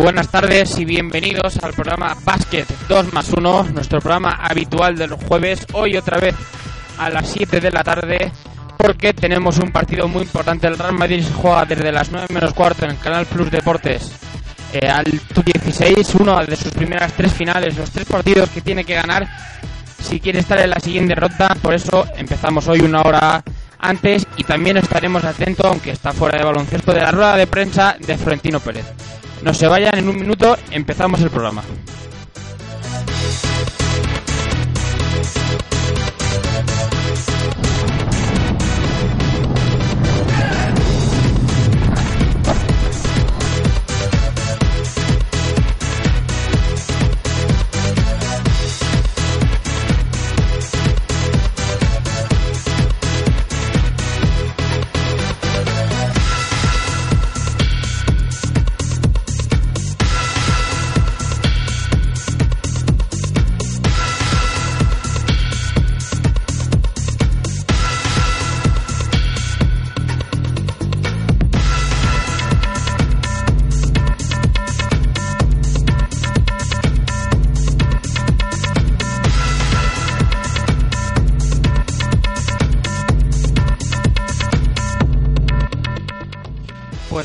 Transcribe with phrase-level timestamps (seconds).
[0.00, 5.22] Buenas tardes y bienvenidos al programa Basket 2 más 1, nuestro programa habitual de los
[5.22, 6.34] jueves, hoy otra vez
[6.96, 8.32] a las 7 de la tarde,
[8.78, 10.68] porque tenemos un partido muy importante.
[10.68, 14.10] El Real Madrid juega desde las 9 menos cuarto en el Canal Plus Deportes
[14.72, 18.94] eh, al 16, uno de sus primeras tres finales, los tres partidos que tiene que
[18.94, 19.28] ganar
[20.02, 21.54] si quiere estar en la siguiente ronda.
[21.60, 23.44] Por eso empezamos hoy una hora
[23.78, 27.96] antes y también estaremos atentos, aunque está fuera de baloncesto, de la rueda de prensa
[28.00, 28.86] de Florentino Pérez.
[29.42, 31.62] No se vayan, en un minuto empezamos el programa.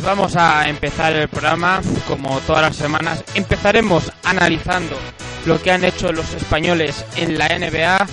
[0.06, 3.24] Vamos a empezar el programa, como todas las semanas.
[3.34, 4.96] Empezaremos analizando
[5.46, 8.06] lo que han hecho los españoles en la NBA.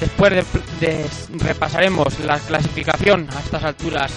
[0.00, 0.44] Después de,
[0.80, 1.06] de-
[1.38, 4.12] repasaremos la clasificación a estas alturas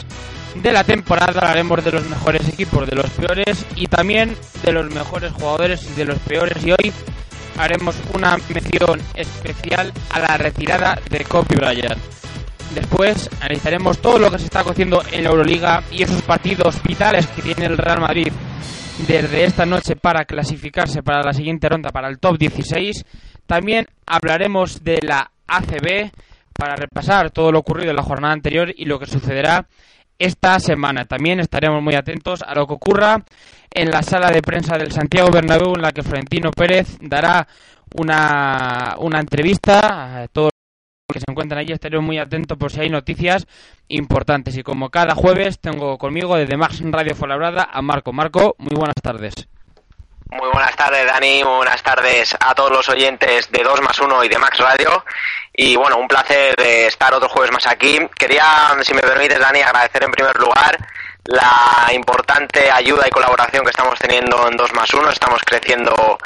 [0.56, 1.42] de la temporada.
[1.42, 5.94] Hablaremos de los mejores equipos, de los peores y también de los mejores jugadores y
[5.94, 6.64] de los peores.
[6.66, 6.94] Y hoy
[7.58, 11.98] haremos una mención especial a la retirada de Kobe Bryant.
[12.74, 17.28] Después analizaremos todo lo que se está cociendo en la Euroliga y esos partidos vitales
[17.28, 18.32] que tiene el Real Madrid
[19.08, 23.06] desde esta noche para clasificarse para la siguiente ronda, para el top 16.
[23.46, 26.12] También hablaremos de la ACB
[26.54, 29.68] para repasar todo lo ocurrido en la jornada anterior y lo que sucederá
[30.18, 31.06] esta semana.
[31.06, 33.24] También estaremos muy atentos a lo que ocurra
[33.72, 37.48] en la sala de prensa del Santiago Bernabéu en la que Florentino Pérez dará
[37.96, 40.52] una, una entrevista a todos
[41.14, 43.48] que se encuentran allí estaré muy atento por si hay noticias
[43.88, 44.58] importantes.
[44.58, 48.12] Y como cada jueves, tengo conmigo desde Max Radio Fuenlabrada a Marco.
[48.12, 49.34] Marco, muy buenas tardes.
[50.30, 51.46] Muy buenas tardes, Dani.
[51.46, 55.06] Muy buenas tardes a todos los oyentes de 2 más 1 y de Max Radio.
[55.54, 58.00] Y bueno, un placer de estar otro jueves más aquí.
[58.18, 60.78] Quería, si me permites, Dani, agradecer en primer lugar
[61.24, 65.10] la importante ayuda y colaboración que estamos teniendo en 2 más 1.
[65.10, 66.18] Estamos creciendo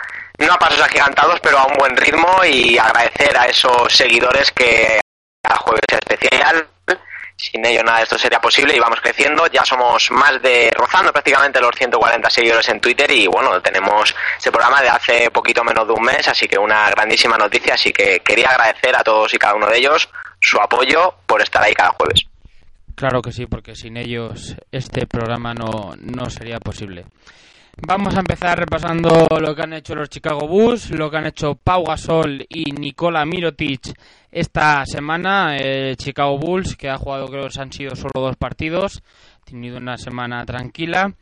[0.46, 5.00] no a pasos agigantados, pero a un buen ritmo y agradecer a esos seguidores que
[5.44, 6.68] a jueves especial
[7.42, 9.48] sin ellos nada de esto sería posible y vamos creciendo.
[9.48, 14.52] Ya somos más de, rozando prácticamente los 140 seguidores en Twitter y bueno, tenemos este
[14.52, 17.74] programa de hace poquito menos de un mes, así que una grandísima noticia.
[17.74, 20.08] Así que quería agradecer a todos y cada uno de ellos
[20.40, 22.26] su apoyo por estar ahí cada jueves.
[22.96, 27.06] Claro que sí, porque sin ellos este programa no, no sería posible.
[27.88, 31.56] Vamos a empezar repasando lo que han hecho los Chicago Bulls, lo que han hecho
[31.56, 33.92] Pau Gasol y Nikola Mirotic
[34.31, 35.57] esta semana.
[35.57, 39.01] Eh, Chicago Bulls, que ha jugado, creo que han sido solo dos partidos,
[39.42, 41.16] ha tenido una semana tranquila,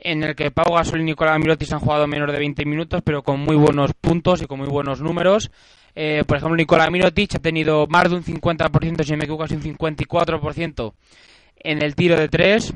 [0.00, 3.24] en el que Pau Gasol y Nikola Mirotic han jugado menos de 20 minutos, pero
[3.24, 5.50] con muy buenos puntos y con muy buenos números.
[5.96, 9.56] Eh, por ejemplo, Nikola Mirotic ha tenido más de un 50%, si me equivoco, casi
[9.56, 10.94] un 54%
[11.62, 12.72] en el tiro de tres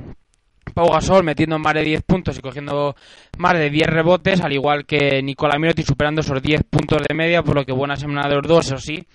[0.72, 2.96] Pau Gasol metiendo más de 10 puntos y cogiendo
[3.38, 7.43] más de 10 rebotes, al igual que Nicola Mirotic superando esos 10 puntos de media,
[7.43, 9.06] por lo que buena semana de los dos, eso sí,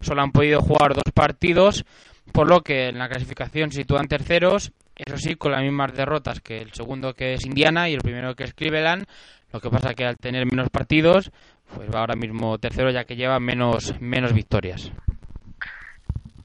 [0.00, 1.84] solo han podido jugar dos partidos,
[2.32, 6.58] por lo que en la clasificación sitúan terceros, eso sí, con las mismas derrotas que
[6.58, 9.06] el segundo que es Indiana y el primero que es Cleveland,
[9.52, 11.30] lo que pasa que al tener menos partidos,
[11.74, 14.92] pues va ahora mismo tercero ya que lleva menos, menos victorias.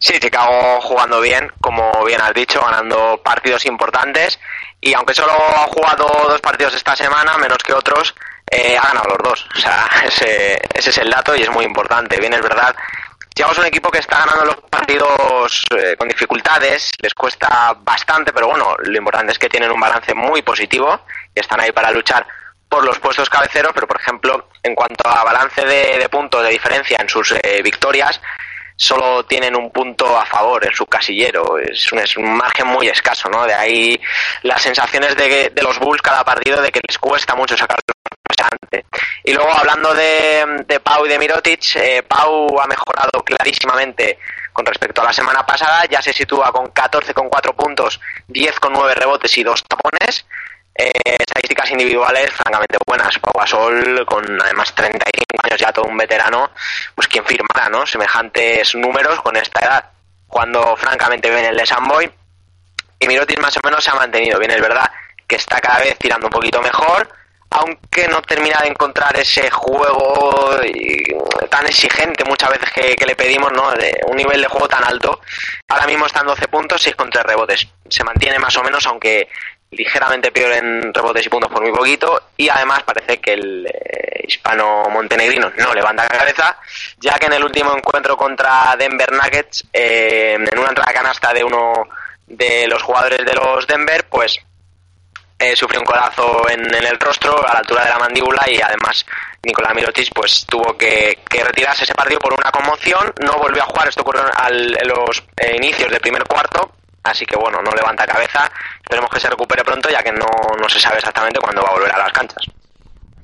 [0.01, 4.39] Sí, Chicago jugando bien, como bien has dicho, ganando partidos importantes
[4.81, 8.15] y aunque solo ha jugado dos partidos esta semana, menos que otros,
[8.50, 9.48] eh, ha ganado los dos.
[9.56, 12.19] O sea, ese, ese es el dato y es muy importante.
[12.19, 12.75] Bien, es verdad.
[13.36, 18.33] Chicago es un equipo que está ganando los partidos eh, con dificultades, les cuesta bastante,
[18.33, 21.00] pero bueno, lo importante es que tienen un balance muy positivo
[21.33, 22.25] y están ahí para luchar
[22.68, 26.98] por los puestos cabeceros, pero por ejemplo, en cuanto a balance de, puntos de diferencia
[27.00, 28.19] en sus eh, victorias,
[28.81, 31.60] solo tienen un punto a favor en su casillero.
[31.60, 33.45] Es un, es un margen muy escaso, ¿no?
[33.45, 34.00] De ahí
[34.42, 37.78] las sensaciones de, de los Bulls cada partido de que les cuesta mucho sacar.
[39.24, 44.18] Y luego hablando de, de Pau y de Mirotic, eh, Pau ha mejorado clarísimamente
[44.51, 49.44] con respecto a la semana pasada, ya se sitúa con 14,4 puntos, 10,9 rebotes y
[49.44, 50.25] 2 tapones.
[50.74, 53.18] Eh, estadísticas individuales francamente buenas.
[53.20, 56.52] Pau Gasol, con además 35 años ya todo un veterano,
[56.96, 57.86] pues quien firmará, ¿no?
[57.86, 59.86] Semejantes números con esta edad.
[60.28, 62.10] Cuando francamente viene el de Samboy
[63.00, 64.90] y Mirotic más o menos se ha mantenido bien, es verdad
[65.28, 67.10] que está cada vez tirando un poquito mejor,
[67.50, 70.58] aunque no termina de encontrar ese juego
[71.50, 73.72] tan exigente muchas veces que, le pedimos, ¿no?
[73.72, 75.20] De un nivel de juego tan alto.
[75.68, 77.68] Ahora mismo están 12 puntos, 6 con 3 rebotes.
[77.90, 79.28] Se mantiene más o menos, aunque
[79.72, 84.26] ligeramente peor en rebotes y puntos por muy poquito y además parece que el eh,
[84.28, 86.58] hispano montenegrino no levanta la cabeza
[86.98, 91.44] ya que en el último encuentro contra Denver Nuggets eh, en una entrada canasta de
[91.46, 91.88] uno
[92.28, 94.40] de los jugadores de los Denver pues
[95.40, 99.06] eh, sufrió un codazo en, el rostro a la altura de la mandíbula y además
[99.42, 103.12] Nicolás Mirotic pues tuvo que, retirarse ese partido por una conmoción.
[103.24, 105.24] No volvió a jugar esto ocurrió en los
[105.56, 106.72] inicios del primer cuarto
[107.03, 108.50] Así que bueno, no levanta cabeza.
[108.81, 110.27] Esperemos que se recupere pronto, ya que no,
[110.59, 112.45] no se sabe exactamente cuándo va a volver a las canchas.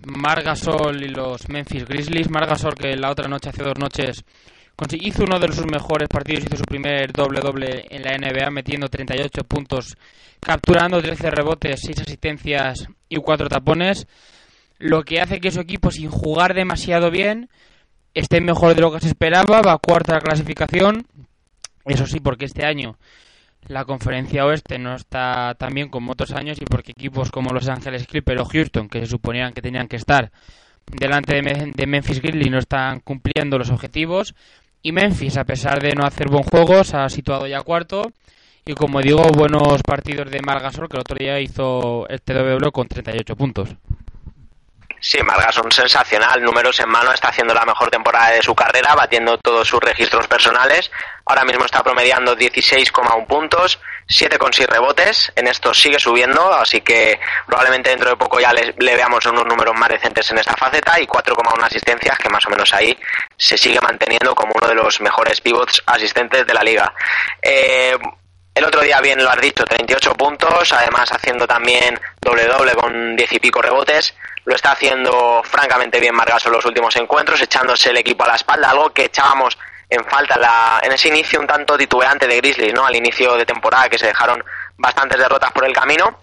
[0.06, 2.30] Margasol y los Memphis Grizzlies.
[2.30, 4.24] Margasol que la otra noche, hace dos noches,
[5.00, 9.44] hizo uno de sus mejores partidos, hizo su primer doble-doble en la NBA, metiendo 38
[9.44, 9.98] puntos,
[10.40, 14.08] capturando 13 rebotes, 6 asistencias y 4 tapones.
[14.80, 17.50] Lo que hace que su equipo, sin jugar demasiado bien,
[18.14, 21.08] esté mejor de lo que se esperaba, va a cuarta clasificación.
[21.86, 22.98] Eso sí, porque este año
[23.68, 27.68] la conferencia oeste no está tan bien como otros años y porque equipos como Los
[27.68, 30.32] Ángeles Clippers o Houston, que se suponían que tenían que estar
[30.92, 34.36] delante de, Memphis Grizzlies, no están cumpliendo los objetivos.
[34.82, 38.12] Y Memphis, a pesar de no hacer buen juego, se ha situado ya cuarto.
[38.66, 42.88] Y como digo, buenos partidos de Margasol, que el otro día hizo este doble con
[42.88, 43.70] 38 puntos.
[45.08, 49.38] Sí, Margasol sensacional, números en mano, está haciendo la mejor temporada de su carrera, batiendo
[49.38, 50.92] todos sus registros personales.
[51.26, 55.32] Ahora mismo está promediando 16,1 puntos, 7,6 rebotes.
[55.38, 59.74] En esto sigue subiendo, así que probablemente dentro de poco ya le, veamos unos números
[59.80, 63.00] más decentes en esta faceta y 4,1 asistencias, que más o menos ahí
[63.38, 66.94] se sigue manteniendo como uno de los mejores pivots asistentes de la liga.
[67.42, 67.98] Eh,
[68.54, 73.32] el otro día, bien lo has dicho, 38 puntos, además haciendo también doble-doble con 10
[73.32, 74.14] y pico rebotes.
[74.48, 78.36] Lo está haciendo francamente bien Margaso en los últimos encuentros, echándose el equipo a la
[78.36, 79.58] espalda, algo que echábamos
[79.90, 82.86] en falta la, en ese inicio un tanto titubeante de Grizzlies, ¿no?
[82.86, 84.42] Al inicio de temporada que se dejaron
[84.78, 86.22] bastantes derrotas por el camino.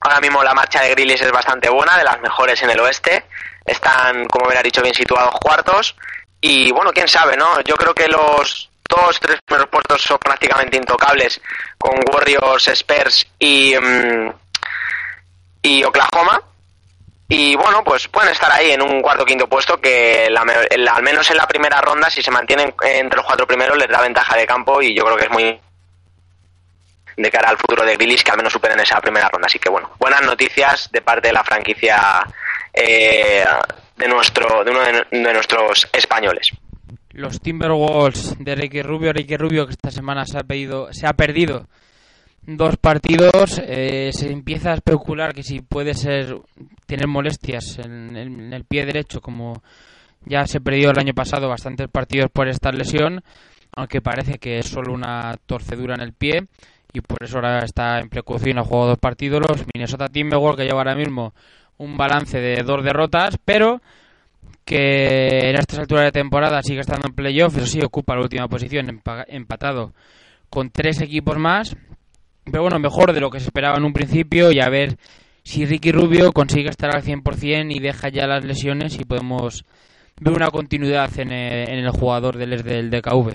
[0.00, 3.26] Ahora mismo la marcha de Grizzlies es bastante buena, de las mejores en el oeste.
[3.66, 5.94] Están, como ha dicho, bien situados cuartos.
[6.40, 7.60] Y bueno, quién sabe, ¿no?
[7.60, 11.38] Yo creo que los dos, tres primeros puestos son prácticamente intocables
[11.76, 14.32] con Warriors, Spurs y, mm,
[15.60, 16.40] y Oklahoma.
[17.34, 21.36] Y bueno, pues pueden estar ahí en un cuarto quinto puesto que al menos en
[21.38, 24.82] la primera ronda, si se mantienen entre los cuatro primeros, les da ventaja de campo
[24.82, 25.60] y yo creo que es muy
[27.16, 29.46] de cara al futuro de Grilis que al menos superen esa primera ronda.
[29.46, 32.22] Así que bueno, buenas noticias de parte de la franquicia
[32.70, 33.46] eh,
[33.96, 36.50] de nuestro de uno de, nuestros españoles.
[37.12, 41.14] Los Timberwolves de Ricky Rubio, Ricky Rubio que esta semana se ha pedido, se ha
[41.14, 41.66] perdido
[42.44, 46.36] dos partidos, eh, se empieza a especular que si puede ser
[46.86, 49.62] tener molestias en, en, el pie derecho, como
[50.24, 53.22] ya se perdió el año pasado bastantes partidos por esta lesión,
[53.74, 56.46] aunque parece que es solo una torcedura en el pie
[56.92, 59.40] y por eso ahora está en precaución, ha jugado dos partidos.
[59.48, 61.32] Los Minnesota Timberwolves que lleva ahora mismo
[61.78, 63.80] un balance de dos derrotas, pero
[64.64, 68.46] que en estas alturas de temporada sigue estando en playoff, eso sí ocupa la última
[68.46, 69.92] posición, empatado
[70.48, 71.74] con tres equipos más,
[72.44, 74.96] pero bueno, mejor de lo que se esperaba en un principio y a ver
[75.44, 79.64] si Ricky Rubio consigue estar al 100% y deja ya las lesiones y podemos
[80.20, 83.32] ver una continuidad en el, jugador del, del DKV.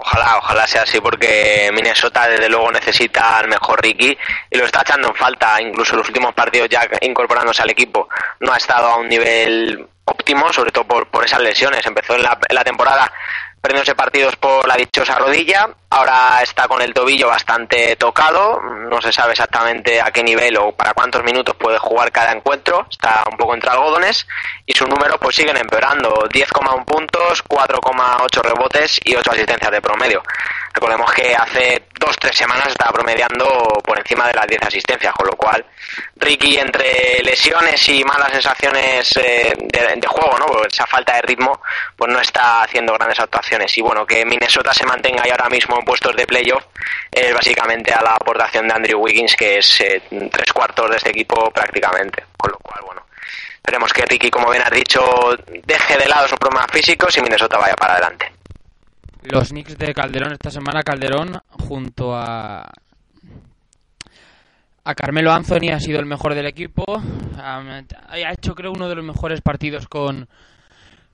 [0.00, 4.16] Ojalá, ojalá sea así porque Minnesota desde luego necesita al mejor Ricky
[4.50, 8.08] y lo está echando en falta, incluso en los últimos partidos ya incorporándose al equipo
[8.40, 11.84] no ha estado a un nivel óptimo, sobre todo por, por esas lesiones.
[11.84, 13.12] Empezó en la, en la temporada
[13.68, 15.68] perdiéndose partidos por la dichosa rodilla.
[15.90, 18.58] Ahora está con el tobillo bastante tocado.
[18.62, 22.86] No se sabe exactamente a qué nivel o para cuántos minutos puede jugar cada encuentro.
[22.90, 24.26] Está un poco entre algodones.
[24.68, 26.28] Y sus números pues siguen empeorando.
[26.28, 30.22] 10,1 puntos, 4,8 rebotes y 8 asistencias de promedio.
[30.74, 35.26] Recordemos que hace dos tres semanas estaba promediando por encima de las 10 asistencias, con
[35.26, 35.64] lo cual
[36.16, 40.46] Ricky entre lesiones y malas sensaciones eh, de, juego, ¿no?
[40.66, 41.62] esa falta de ritmo,
[41.96, 43.76] pues no está haciendo grandes actuaciones.
[43.78, 46.64] Y bueno, que Minnesota se mantenga ahí ahora mismo en puestos de playoff
[47.10, 51.08] es básicamente a la aportación de Andrew Wiggins, que es eh, tres cuartos de este
[51.08, 52.24] equipo prácticamente.
[52.36, 53.07] Con lo cual, bueno,
[53.68, 55.02] esperemos que Ricky, como bien has dicho,
[55.66, 58.32] deje de lado sus problemas físicos y Minnesota vaya para adelante.
[59.24, 62.66] Los Knicks de Calderón esta semana, Calderón junto a
[64.84, 66.82] a Carmelo Anthony ha sido el mejor del equipo.
[67.36, 70.30] Ha hecho creo uno de los mejores partidos con,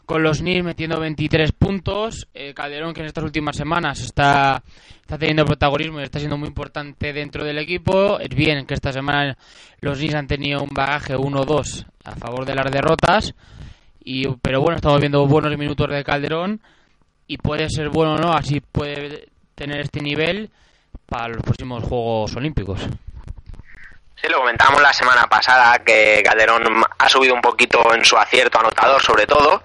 [0.06, 2.28] con los Knicks metiendo 23 puntos.
[2.34, 4.62] Eh, Calderón que en estas últimas semanas está,
[5.00, 8.18] está teniendo protagonismo y está siendo muy importante dentro del equipo.
[8.18, 9.36] Es bien que esta semana
[9.80, 13.34] los Knicks han tenido un bagaje 1-2 a favor de las derrotas.
[14.04, 16.60] Y, pero bueno, estamos viendo buenos minutos de Calderón
[17.26, 20.50] y puede ser bueno no, así puede tener este nivel
[21.06, 22.80] para los próximos Juegos Olímpicos.
[24.16, 26.62] Sí, lo comentábamos la semana pasada que Calderón
[26.98, 29.62] ha subido un poquito en su acierto anotador sobre todo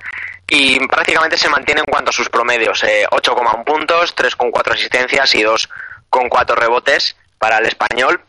[0.50, 5.44] y prácticamente se mantiene en cuanto a sus promedios, eh, 8,1 puntos, 3,4 asistencias y
[5.44, 8.22] 2,4 rebotes para el español.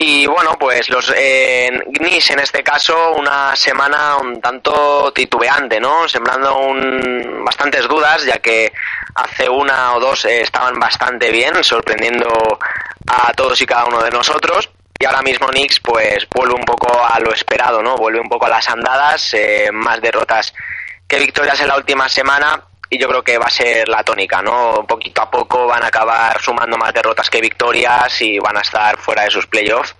[0.00, 6.08] Y bueno, pues los eh, en este caso una semana un tanto titubeante, ¿no?
[6.08, 8.72] Sembrando un, bastantes dudas, ya que
[9.16, 12.28] hace una o dos eh, estaban bastante bien, sorprendiendo
[13.08, 14.70] a todos y cada uno de nosotros.
[15.00, 17.96] Y ahora mismo Knicks pues vuelve un poco a lo esperado, ¿no?
[17.96, 20.54] Vuelve un poco a las andadas, eh, más derrotas
[21.08, 24.40] que victorias en la última semana y yo creo que va a ser la tónica,
[24.40, 24.84] ¿no?
[24.86, 28.96] Poquito a poco van a acabar sumando más derrotas que victorias y van a estar
[28.98, 29.94] fuera de sus playoffs.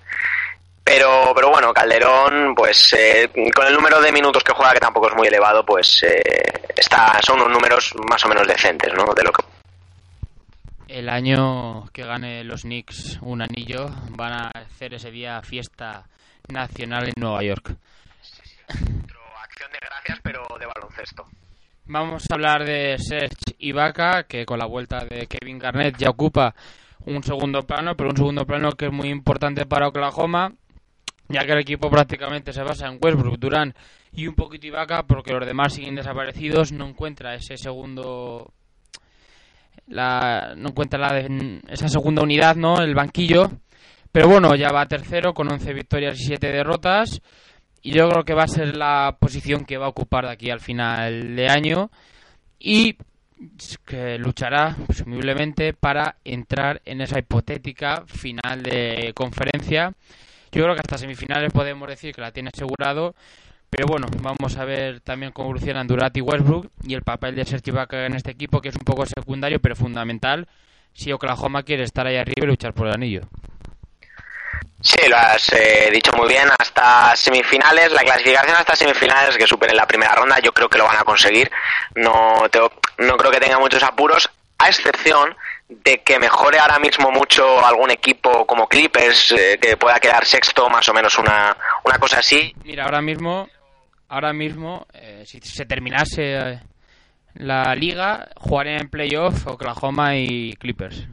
[0.84, 5.08] Pero, pero bueno, Calderón, pues eh, con el número de minutos que juega, que tampoco
[5.08, 6.22] es muy elevado, pues eh,
[6.74, 9.12] está, son unos números más o menos decentes, ¿no?
[9.12, 9.44] De lo que...
[10.88, 16.04] El año que gane los Knicks un anillo, van a hacer ese día fiesta
[16.48, 17.76] nacional en Nueva York.
[18.68, 20.64] acción de gracias, pero de
[21.86, 26.54] Vamos a hablar de Serge Ibaka, que con la vuelta de Kevin Garnett ya ocupa
[27.06, 30.52] un segundo plano, pero un segundo plano que es muy importante para Oklahoma,
[31.28, 33.74] ya que el equipo prácticamente se basa en Westbrook, Durán
[34.12, 38.52] y un poquito Ibaka, porque los demás siguen desaparecidos, no encuentra ese segundo
[39.86, 41.18] la, no encuentra la
[41.68, 42.80] esa segunda unidad, ¿no?
[42.82, 43.50] El banquillo.
[44.12, 47.20] Pero bueno, ya va tercero con 11 victorias y 7 derrotas.
[47.82, 50.50] Y yo creo que va a ser la posición que va a ocupar de aquí
[50.50, 51.90] al final de año.
[52.58, 52.96] Y
[53.84, 59.92] que luchará presumiblemente para entrar en esa hipotética final de conferencia.
[60.50, 63.14] Yo creo que hasta semifinales podemos decir que la tiene asegurado.
[63.70, 67.44] Pero bueno, vamos a ver también cómo evolucionan Durat y Westbrook y el papel de
[67.44, 70.48] Serge Ibaka en este equipo, que es un poco secundario pero fundamental
[70.94, 73.28] si Oklahoma quiere estar ahí arriba y luchar por el anillo.
[74.80, 76.48] Sí, lo has eh, dicho muy bien.
[76.56, 80.84] Hasta semifinales, la clasificación hasta semifinales que superen la primera ronda, yo creo que lo
[80.84, 81.50] van a conseguir.
[81.96, 82.34] No,
[82.98, 85.36] no creo que tenga muchos apuros, a excepción
[85.68, 90.68] de que mejore ahora mismo mucho algún equipo como Clippers, eh, que pueda quedar sexto,
[90.70, 92.54] más o menos una, una cosa así.
[92.64, 93.48] Mira, ahora mismo,
[94.08, 96.60] ahora mismo, eh, si se terminase
[97.34, 101.06] la liga, jugarían en playoff Oklahoma y Clippers.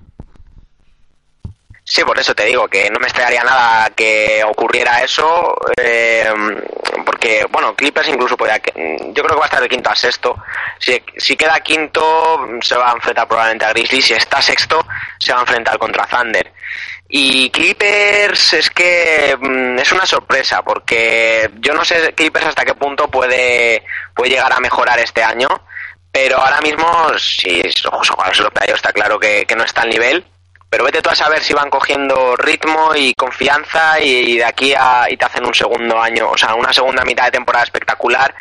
[1.87, 6.27] Sí, por eso te digo que no me extrañaría nada que ocurriera eso, eh,
[7.05, 10.35] porque, bueno, Clippers incluso podría, yo creo que va a estar de quinto a sexto.
[10.79, 14.05] Si, si queda quinto, se va a enfrentar probablemente a Grizzlies.
[14.05, 14.83] Si está sexto,
[15.19, 16.51] se va a enfrentar contra Thunder.
[17.07, 22.73] Y Clippers es que mm, es una sorpresa, porque yo no sé Clippers hasta qué
[22.73, 23.83] punto puede,
[24.15, 25.47] puede llegar a mejorar este año,
[26.11, 26.87] pero ahora mismo,
[27.19, 30.25] si jugadores europeos está claro que no está al nivel
[30.75, 35.05] pero vete tú a saber si van cogiendo ritmo y confianza y, de aquí a
[35.17, 38.35] te hacen un segundo año, o sea, una segunda mitad de temporada espectacular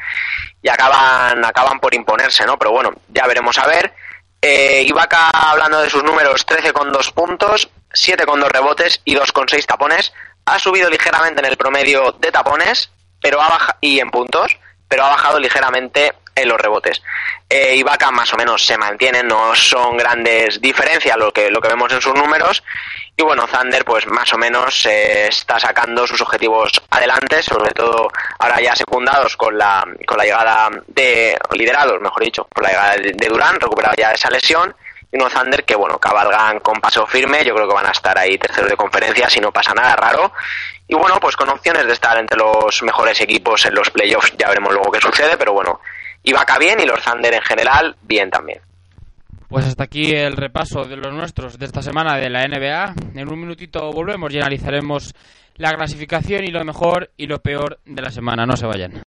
[0.60, 2.58] y acaban acaban por imponerse, ¿no?
[2.58, 3.94] Pero bueno, ya veremos a ver.
[4.42, 9.14] Eh, Ibaka hablando de sus números, 13 con 2 puntos, 7 con 2 rebotes y
[9.14, 10.12] 2 con 6 tapones.
[10.44, 12.90] Ha subido ligeramente en el promedio de tapones,
[13.22, 14.58] pero ha bajado y en puntos,
[14.94, 17.02] pero ha bajado ligeramente en los rebotes.
[17.48, 21.66] Eh, Ibaka más o menos se mantiene, no son grandes diferencias lo que, lo que
[21.66, 22.62] vemos en sus números.
[23.16, 28.08] Y bueno, Thunder pues más o menos eh, está sacando sus objetivos adelante, sobre todo
[28.38, 32.96] ahora ya secundados con la, con la llegada de, liderados mejor dicho, con la llegada
[32.98, 34.76] de, Durán, recuperado ya esa lesión
[35.10, 37.44] y unos Thunder que, bueno, cabalgan con paso firme.
[37.44, 40.32] Yo creo que van a estar ahí terceros de conferencia si no pasa nada raro.
[40.86, 44.34] Y bueno, pues con opciones de estar entre los mejores equipos en los playoffs.
[44.38, 45.80] Ya veremos luego qué sucede, pero bueno,
[46.22, 48.60] Ibaka bien y los Thunder en general bien también.
[49.48, 52.94] Pues hasta aquí el repaso de los nuestros de esta semana de la NBA.
[53.14, 55.14] En un minutito volvemos y analizaremos
[55.56, 58.44] la clasificación y lo mejor y lo peor de la semana.
[58.46, 59.02] No se vayan.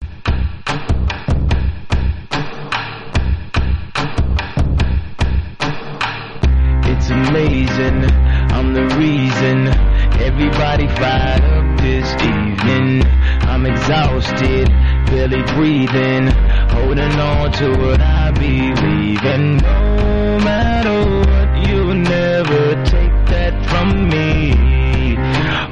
[6.88, 8.06] It's amazing,
[8.52, 13.04] I'm the reason everybody fired up this evening.
[13.42, 14.68] I'm exhausted,
[15.08, 16.28] barely breathing,
[16.70, 19.58] holding on to what I believe in.
[19.58, 25.16] No matter what, you'll never take that from me.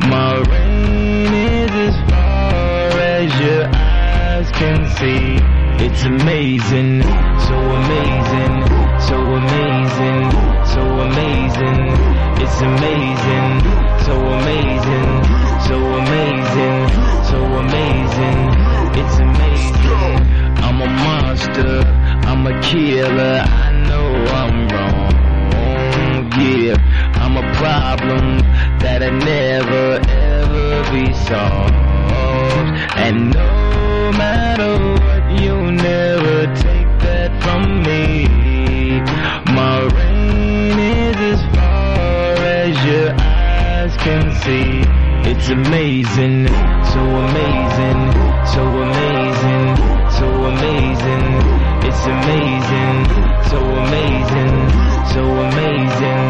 [0.09, 5.62] My rain is as far as your eyes can see.
[5.79, 8.55] It's amazing, so amazing,
[9.07, 10.31] so amazing,
[10.73, 11.81] so amazing.
[12.43, 13.51] It's amazing,
[14.05, 15.11] so amazing,
[15.67, 16.79] so amazing,
[17.29, 18.39] so amazing.
[19.01, 20.15] It's amazing.
[20.63, 21.81] I'm a monster,
[22.29, 23.43] I'm a killer.
[23.45, 24.09] I know
[24.41, 25.13] I'm wrong.
[26.39, 26.75] Yeah,
[27.21, 28.39] I'm a problem
[28.79, 31.73] that'll never ever be solved.
[32.95, 38.27] And no matter what, you'll never take that from me.
[39.53, 44.83] My reign is as far as your eyes can see.
[45.29, 46.47] It's amazing,
[46.91, 48.01] so amazing,
[48.53, 49.65] so amazing,
[50.17, 51.25] so amazing.
[51.87, 52.97] It's amazing,
[53.51, 54.55] so amazing,
[55.13, 56.21] so amazing,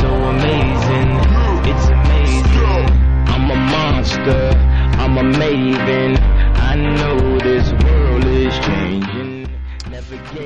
[0.00, 1.10] so amazing.
[1.70, 2.84] It's amazing.
[3.32, 4.52] I'm a monster,
[5.02, 6.18] I'm a maven.
[6.70, 8.07] I know this world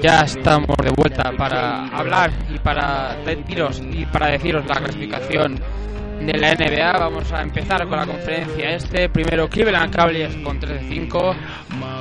[0.03, 5.61] Ya estamos de vuelta para hablar y para deciros y para deciros la clasificación
[6.21, 6.99] de la NBA.
[6.99, 9.09] Vamos a empezar con la conferencia este.
[9.09, 11.35] Primero Cleveland Cavaliers con 13-5,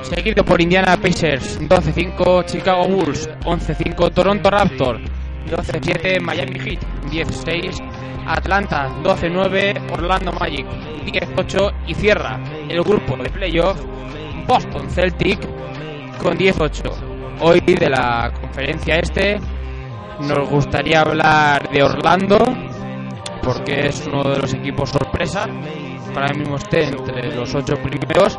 [0.03, 5.01] seguido por Indiana Pacers 12-5, Chicago Bulls 11-5, Toronto Raptors
[5.49, 6.79] 12-7, Miami Heat
[7.11, 7.81] 10-6,
[8.25, 10.65] Atlanta 12-9, Orlando Magic
[11.05, 13.79] 10-8 y cierra el grupo de playoff
[14.47, 15.39] Boston Celtic
[16.21, 16.83] con 18.
[17.41, 19.39] Hoy de la conferencia este
[20.19, 22.37] nos gustaría hablar de Orlando
[23.43, 25.47] porque es uno de los equipos sorpresa
[26.15, 28.37] ahora mismo esté entre los ocho primeros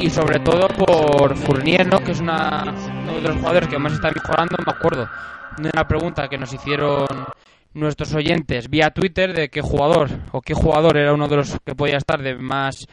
[0.00, 1.98] y sobre todo por Fournier, ¿no?
[2.00, 2.64] que es una,
[3.02, 4.56] uno de los jugadores que más está mejorando.
[4.64, 5.08] Me acuerdo
[5.58, 7.06] de una pregunta que nos hicieron
[7.74, 11.74] nuestros oyentes vía Twitter de qué jugador o qué jugador era uno de los que
[11.74, 12.86] podía estar de más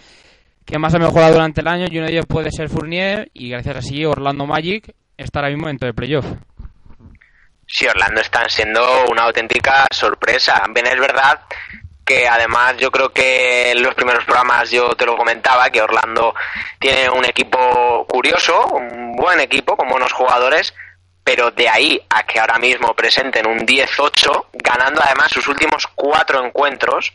[0.66, 3.50] que más ha mejorado durante el año y uno de ellos puede ser Fournier y
[3.50, 6.26] gracias a sí Orlando Magic está ahora mismo dentro del playoff.
[7.68, 10.64] Sí, Orlando están siendo una auténtica sorpresa.
[10.74, 11.40] Bien, es verdad
[12.06, 16.36] que además yo creo que en los primeros programas yo te lo comentaba, que Orlando
[16.80, 20.74] tiene un equipo curioso, un buen equipo con buenos jugadores,
[21.24, 26.46] pero de ahí a que ahora mismo presenten un 10-8, ganando además sus últimos cuatro
[26.46, 27.14] encuentros,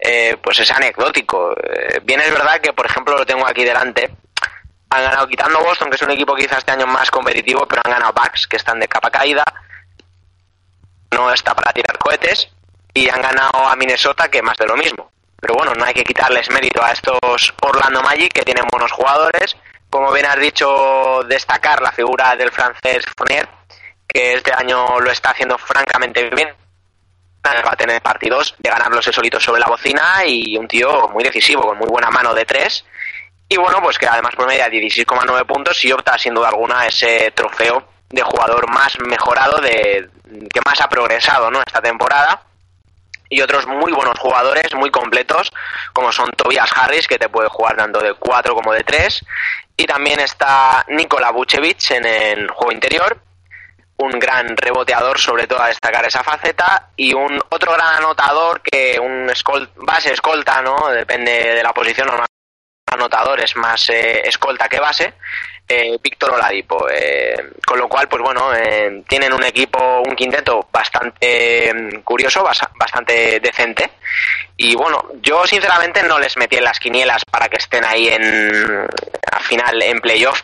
[0.00, 1.52] eh, pues es anecdótico.
[1.52, 4.10] Eh, bien es verdad que, por ejemplo, lo tengo aquí delante,
[4.90, 7.92] han ganado quitando Boston, que es un equipo quizás este año más competitivo, pero han
[7.92, 9.44] ganado Bucks, que están de capa caída,
[11.12, 12.48] no está para tirar cohetes,
[12.92, 15.12] y han ganado a Minnesota, que más de lo mismo.
[15.40, 19.56] Pero bueno, no hay que quitarles mérito a estos Orlando Magic, que tienen buenos jugadores.
[19.88, 23.48] Como bien has dicho, destacar la figura del francés Fournier,
[24.06, 26.48] que este año lo está haciendo francamente bien.
[27.44, 31.24] Va a tener partidos de ganarlos el solito sobre la bocina y un tío muy
[31.24, 32.84] decisivo, con muy buena mano de tres.
[33.48, 37.32] Y bueno, pues que además por media 16,9 puntos y opta sin duda alguna ese
[37.32, 40.08] trofeo de jugador más mejorado, de
[40.52, 41.60] que más ha progresado ¿no?
[41.60, 42.42] esta temporada.
[43.28, 45.52] Y otros muy buenos jugadores, muy completos,
[45.92, 49.24] como son Tobias Harris, que te puede jugar tanto de 4 como de 3.
[49.76, 53.20] Y también está Nikola Vucevic en el juego interior,
[54.00, 58.98] un gran reboteador, sobre todo a destacar esa faceta, y un otro gran anotador que
[58.98, 59.30] un
[59.76, 60.88] base escolta, ¿no?
[60.88, 62.24] Depende de la posición, no
[62.90, 65.14] anotador es más eh, escolta que base,
[65.68, 66.88] eh, Víctor Oladipo.
[66.90, 68.50] Eh, con lo cual, pues bueno,
[69.08, 73.90] tienen un equipo, un quinteto bastante mm, curioso, bastante decente.
[74.56, 78.86] Y bueno, yo sinceramente no les metí en las quinielas para que estén ahí en,
[79.32, 80.42] al final en playoff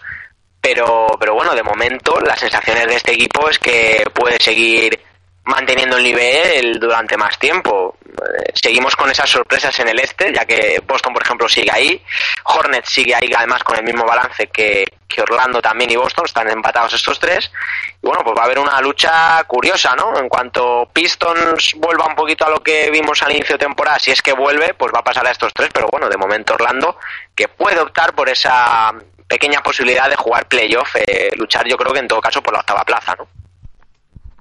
[0.66, 4.98] pero, pero bueno, de momento las sensaciones de este equipo es que puede seguir
[5.44, 7.96] manteniendo el nivel durante más tiempo.
[8.04, 12.02] Eh, seguimos con esas sorpresas en el este, ya que Boston, por ejemplo, sigue ahí.
[12.46, 16.24] Hornet sigue ahí, además, con el mismo balance que, que Orlando también y Boston.
[16.26, 17.48] Están empatados estos tres.
[18.02, 20.18] Y bueno, pues va a haber una lucha curiosa, ¿no?
[20.18, 24.10] En cuanto Pistons vuelva un poquito a lo que vimos al inicio de temporada, si
[24.10, 25.70] es que vuelve, pues va a pasar a estos tres.
[25.72, 26.98] Pero bueno, de momento Orlando,
[27.36, 28.92] que puede optar por esa
[29.28, 32.60] pequeña posibilidad de jugar playoff, eh, luchar yo creo que en todo caso por la
[32.60, 33.26] octava plaza, ¿no?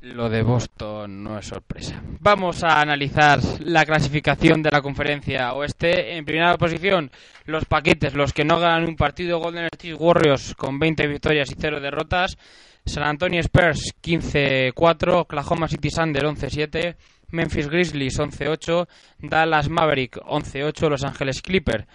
[0.02, 2.00] Lo de Boston no es sorpresa.
[2.20, 6.16] Vamos a analizar la clasificación de la conferencia oeste.
[6.16, 7.10] En primera posición,
[7.46, 11.56] los paquetes, los que no ganan un partido, Golden State Warriors con 20 victorias y
[11.60, 12.38] 0 derrotas,
[12.86, 16.96] San Antonio Spurs 15-4, Oklahoma City Thunder 11-7,
[17.32, 18.88] Memphis Grizzlies 11-8,
[19.22, 21.88] Dallas Maverick 11-8, Los Ángeles Clippers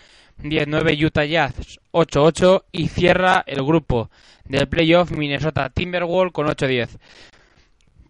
[0.43, 4.11] 10-9 Utah Jazz 8-8 y cierra el grupo
[4.45, 6.99] del playoff Minnesota Timberwolves con 8-10.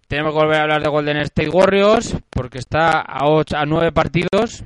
[0.08, 3.92] Tenemos que volver a hablar de Golden State Warriors porque está a, 8, a 9
[3.92, 4.64] partidos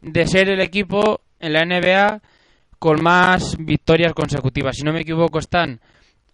[0.00, 2.20] de ser el equipo en la NBA
[2.78, 4.76] con más victorias consecutivas.
[4.76, 5.80] Si no me equivoco, están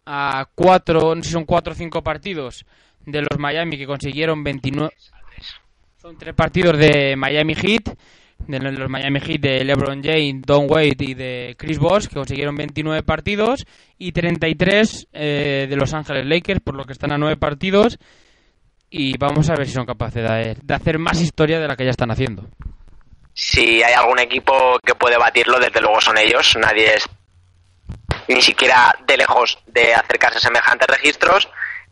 [0.06, 2.64] a 4, no sé son 4 o 5 partidos
[3.06, 4.92] de los Miami que consiguieron 29.
[5.96, 7.96] Son 3 partidos de Miami Heat
[8.46, 12.56] de los Miami Heat de LeBron James, Don Wade y de Chris Bosh, que consiguieron
[12.56, 13.66] 29 partidos,
[13.98, 17.98] y 33 eh, de Los Ángeles Lakers, por lo que están a 9 partidos.
[18.88, 21.84] Y vamos a ver si son capaces de, de hacer más historia de la que
[21.84, 22.48] ya están haciendo.
[23.32, 26.56] Si hay algún equipo que puede batirlo, desde luego son ellos.
[26.60, 27.08] Nadie es
[28.28, 31.48] ni siquiera de lejos de acercarse a semejantes registros.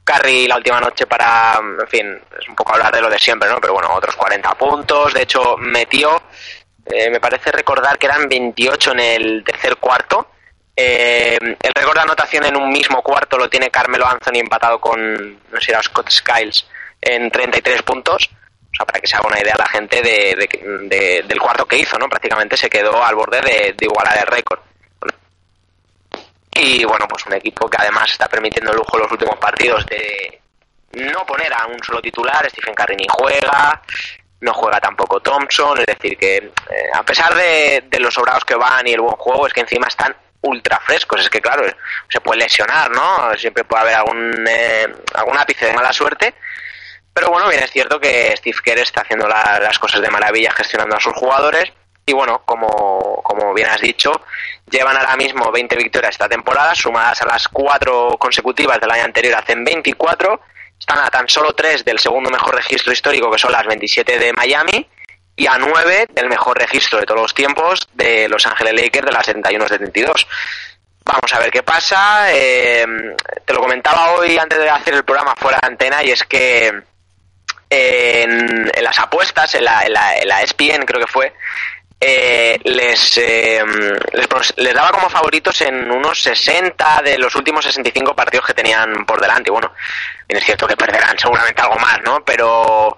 [0.09, 3.49] Curry la última noche para, en fin, es un poco hablar de lo de siempre,
[3.49, 3.61] ¿no?
[3.61, 5.13] Pero bueno, otros 40 puntos.
[5.13, 6.23] De hecho, metió,
[6.87, 10.31] eh, me parece recordar que eran 28 en el tercer cuarto.
[10.75, 15.35] Eh, el récord de anotación en un mismo cuarto lo tiene Carmelo Anthony empatado con,
[15.35, 16.67] no sé si era Scott Skiles,
[17.03, 18.31] en 33 puntos.
[18.73, 21.99] O sea, para que se haga una idea la gente de, del cuarto que hizo,
[21.99, 22.09] ¿no?
[22.09, 24.61] Prácticamente se quedó al borde de, de igualar el récord.
[26.61, 30.41] Y bueno, pues un equipo que además está permitiendo el lujo los últimos partidos de
[30.93, 32.51] no poner a un solo titular.
[32.51, 33.81] Stephen Curry ni juega,
[34.41, 35.79] no juega tampoco Thompson.
[35.79, 39.47] Es decir, que eh, a pesar de, los sobrados que van y el buen juego,
[39.47, 41.21] es que encima están ultra frescos.
[41.21, 41.65] Es que, claro,
[42.09, 43.33] se puede lesionar, ¿no?
[43.37, 46.35] Siempre puede haber algún, eh, algún ápice de mala suerte.
[47.15, 50.97] Pero bueno, bien es cierto que Steve Kerr está haciendo las cosas de maravilla gestionando
[50.97, 51.73] a sus jugadores.
[52.09, 54.11] Y bueno, como, como bien has dicho,
[54.71, 59.37] Llevan ahora mismo 20 victorias esta temporada, sumadas a las 4 consecutivas del año anterior,
[59.37, 60.41] hacen 24.
[60.79, 64.33] Están a tan solo 3 del segundo mejor registro histórico, que son las 27 de
[64.33, 64.87] Miami,
[65.37, 69.13] y a 9 del mejor registro de todos los tiempos de Los Ángeles Lakers de
[69.13, 70.27] las 71-72.
[71.05, 72.27] Vamos a ver qué pasa.
[72.35, 72.85] Eh,
[73.47, 76.83] te lo comentaba hoy antes de hacer el programa fuera de antena, y es que
[77.71, 81.33] en, las apuestas, en la, en la, en la ESPN creo que fue,
[82.01, 83.65] eh, les, eh,
[84.57, 89.21] les, daba como favoritos en unos 60 de los últimos 65 partidos que tenían por
[89.21, 89.51] delante.
[89.51, 89.73] Bueno,
[90.29, 92.25] es cierto que perderán seguramente algo más, ¿no?
[92.25, 92.97] Pero,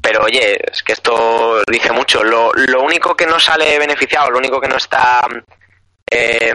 [0.00, 2.24] pero oye, es que esto dice mucho.
[2.24, 5.26] Lo, lo único que no sale beneficiado, lo único que no está
[6.10, 6.54] eh,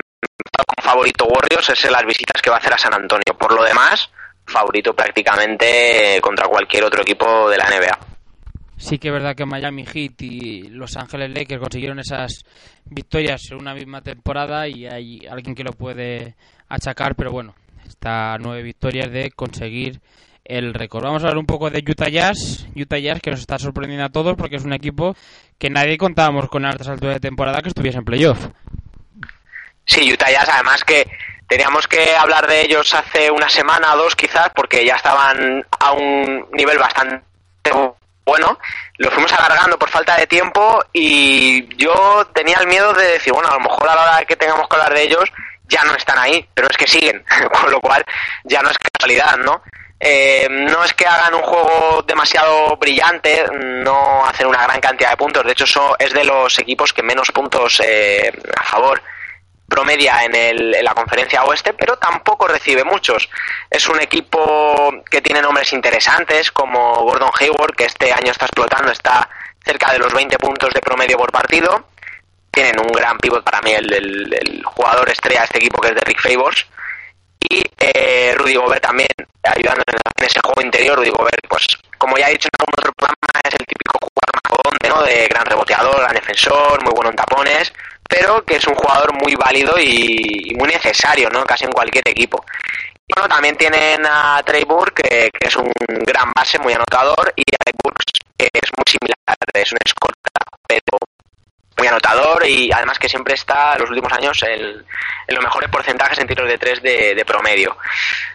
[0.82, 3.38] favorito Warriors es las visitas que va a hacer a San Antonio.
[3.38, 4.10] Por lo demás,
[4.46, 8.09] favorito prácticamente contra cualquier otro equipo de la NBA.
[8.80, 12.46] Sí que es verdad que Miami Heat y Los Ángeles Lakers consiguieron esas
[12.86, 16.36] victorias en una misma temporada y hay alguien que lo puede
[16.70, 20.00] achacar, pero bueno, está nueve victorias de conseguir
[20.46, 21.04] el récord.
[21.04, 22.68] Vamos a hablar un poco de Utah Jazz.
[22.74, 25.14] Utah Jazz que nos está sorprendiendo a todos porque es un equipo
[25.58, 28.48] que nadie contábamos con altas alturas de temporada que estuviese en playoff.
[29.84, 31.06] Sí, Utah Jazz además que
[31.50, 35.92] teníamos que hablar de ellos hace una semana o dos quizás porque ya estaban a
[35.92, 37.29] un nivel bastante
[38.30, 38.60] bueno,
[38.98, 43.50] lo fuimos alargando por falta de tiempo y yo tenía el miedo de decir, bueno,
[43.50, 45.24] a lo mejor a la hora que tengamos que hablar de ellos
[45.68, 47.26] ya no están ahí, pero es que siguen,
[47.60, 48.06] con lo cual
[48.44, 49.64] ya no es casualidad, ¿no?
[50.00, 55.18] Eh, no es que hagan un juego demasiado brillante, no hacen una gran cantidad de
[55.18, 59.02] puntos, de hecho eso es de los equipos que menos puntos eh, a favor
[59.70, 63.30] promedia en, el, en la conferencia oeste, pero tampoco recibe muchos.
[63.70, 68.92] Es un equipo que tiene nombres interesantes como Gordon Hayward, que este año está explotando,
[68.92, 69.30] está
[69.64, 71.88] cerca de los 20 puntos de promedio por partido.
[72.52, 76.02] Tienen un gran pivot para mí, el, jugador estrella de este equipo que es de
[76.02, 76.66] Rick Favors.
[77.40, 79.08] Y eh, Rudy Gobert también,
[79.44, 80.98] ayudando en, ese juego interior.
[80.98, 81.64] Rudy Gobert, pues
[81.98, 85.04] como ya he dicho en algún otro programa, es el típico jugador ¿no?
[85.04, 87.72] de gran reboteador, gran defensor, muy bueno en tapones
[88.10, 91.46] pero que es un jugador muy válido y, muy necesario, ¿no?
[91.46, 92.44] Casi en cualquier equipo.
[93.08, 95.72] Y bueno, también tienen a Trey Burke, que, es un
[96.06, 100.98] gran base, muy anotador, y a Burks, que es muy similar, es un escolta, pero
[101.78, 104.86] muy anotador y además que siempre está en los últimos años en,
[105.30, 107.78] los mejores porcentajes en tiros de tres de, de, promedio.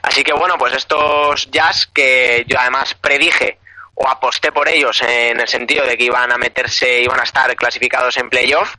[0.01, 3.59] Así que bueno, pues estos Jazz que yo además predije
[3.97, 7.55] o aposté por ellos en el sentido de que iban a meterse, iban a estar
[7.55, 8.75] clasificados en playoff,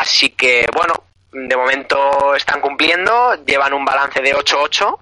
[0.00, 0.94] Así que, bueno,
[1.30, 4.98] de momento están cumpliendo, llevan un balance de 8-8,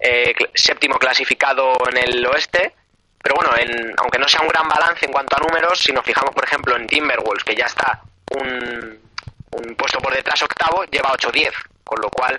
[0.00, 2.74] eh, séptimo clasificado en el oeste.
[3.22, 6.04] Pero bueno, en, aunque no sea un gran balance en cuanto a números, si nos
[6.04, 8.02] fijamos, por ejemplo, en Timberwolves, que ya está
[8.32, 9.00] un,
[9.52, 11.50] un puesto por detrás octavo, lleva 8-10.
[11.82, 12.38] Con lo cual,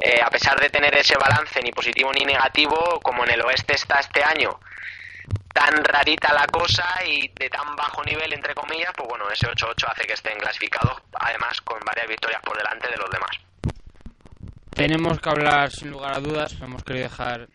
[0.00, 3.74] eh, a pesar de tener ese balance ni positivo ni negativo, como en el oeste
[3.74, 4.60] está este año,
[5.52, 9.90] tan rarita la cosa y de tan bajo nivel, entre comillas, pues bueno, ese 8-8
[9.90, 13.30] hace que estén clasificados, además con varias victorias por delante de los demás.
[14.70, 17.48] Tenemos que hablar, sin lugar a dudas, hemos querido dejar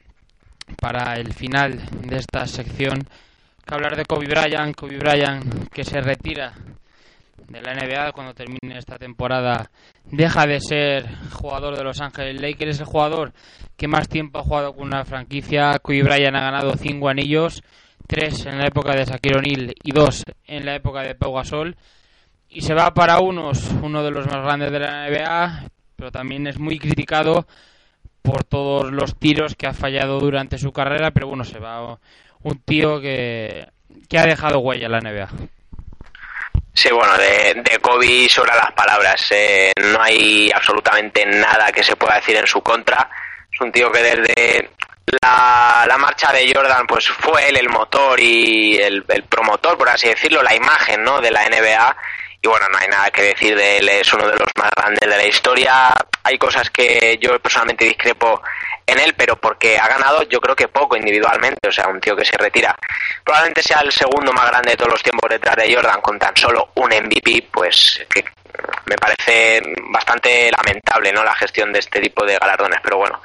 [0.79, 3.07] para el final de esta sección,
[3.65, 6.53] que hablar de Kobe Bryant, Kobe Bryant que se retira
[7.47, 9.69] de la NBA cuando termine esta temporada
[10.05, 13.33] deja de ser jugador de Los Ángeles Lakers, el jugador
[13.77, 15.79] que más tiempo ha jugado con una franquicia.
[15.79, 17.61] Kobe Bryant ha ganado cinco anillos
[18.13, 21.75] tres en la época de Shaquille O'Neal y dos en la época de Pau Gasol.
[22.47, 25.63] Y se va para unos, uno de los más grandes de la NBA,
[25.95, 27.47] pero también es muy criticado
[28.21, 31.97] por todos los tiros que ha fallado durante su carrera, pero bueno, se va
[32.43, 33.67] un tío que,
[34.07, 35.29] que ha dejado huella en la NBA.
[36.75, 39.31] Sí, bueno, de, de Kobe sobre las palabras.
[39.31, 43.09] Eh, no hay absolutamente nada que se pueda decir en su contra.
[43.51, 44.69] Es un tío que desde
[45.21, 50.07] la, la, marcha de Jordan pues fue él el motor y el, promotor, por así
[50.07, 51.21] decirlo, la imagen ¿no?
[51.21, 51.97] de la NBA.
[52.41, 55.09] Y bueno, no hay nada que decir de él, es uno de los más grandes
[55.09, 55.93] de la historia.
[56.23, 58.41] Hay cosas que yo personalmente discrepo
[58.85, 62.15] en él, pero porque ha ganado yo creo que poco individualmente, o sea, un tío
[62.15, 62.75] que se retira.
[63.23, 66.35] Probablemente sea el segundo más grande de todos los tiempos detrás de Jordan con tan
[66.35, 68.05] solo un MVP, pues
[68.85, 73.21] me parece bastante lamentable no la gestión de este tipo de galardones pero bueno.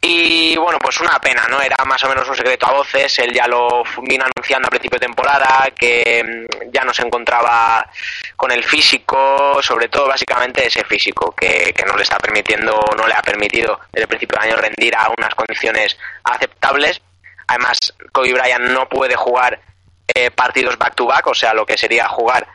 [0.00, 3.32] Y bueno pues una pena no era más o menos un secreto a voces él
[3.32, 7.88] ya lo vino anunciando a principio de temporada que mm, ya no se encontraba
[8.36, 13.06] con el físico sobre todo básicamente ese físico que, que no le está permitiendo no
[13.06, 17.00] le ha permitido desde el principio del año rendir a unas condiciones aceptables.
[17.48, 17.78] Además
[18.12, 19.60] Kobe Bryant no puede jugar
[20.14, 22.46] eh, partidos back to back o sea lo que sería jugar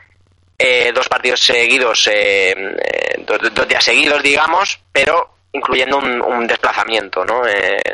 [0.64, 7.42] eh, dos partidos seguidos, eh, eh, dos, días seguidos, digamos, pero incluyendo un, desplazamiento, ¿no?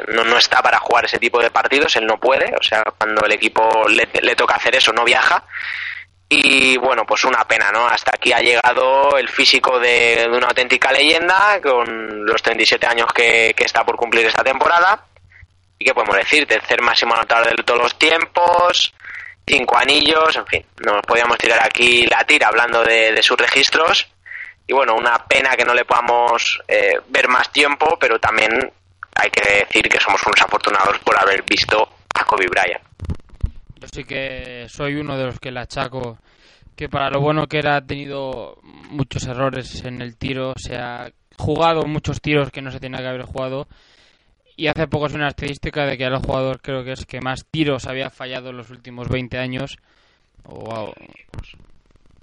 [0.09, 0.23] ¿no?
[0.25, 0.37] ¿no?
[0.37, 3.87] está para jugar ese tipo de partidos, él no puede, o sea, cuando el equipo
[3.87, 5.41] le, le, toca hacer eso, no viaja.
[6.27, 7.87] Y bueno, pues una pena, ¿no?
[7.87, 13.07] Hasta aquí ha llegado el físico de, de una auténtica leyenda, con los 37 años
[13.13, 15.05] que, que está por cumplir esta temporada.
[15.79, 16.45] ¿Y qué podemos decir?
[16.45, 18.93] Tercer máximo anotador de todos los tiempos,
[19.47, 24.07] cinco anillos, en fin, nos podíamos tirar aquí la tira hablando de, sus registros.
[24.67, 28.51] Y bueno, una pena que no le podamos eh, ver más tiempo, pero también
[29.15, 32.83] hay que decir que somos unos afortunados por haber visto a Kobe Bryant.
[33.79, 36.17] Yo sí que soy uno de los que le achaco
[36.75, 41.11] que para lo bueno que era ha tenido muchos errores en el tiro, se ha
[41.37, 43.67] jugado muchos tiros que no se tenía que haber jugado
[44.57, 47.45] y hace poco es una estadística de que el jugador creo que es que más
[47.45, 49.77] tiros había fallado en los últimos 20 años.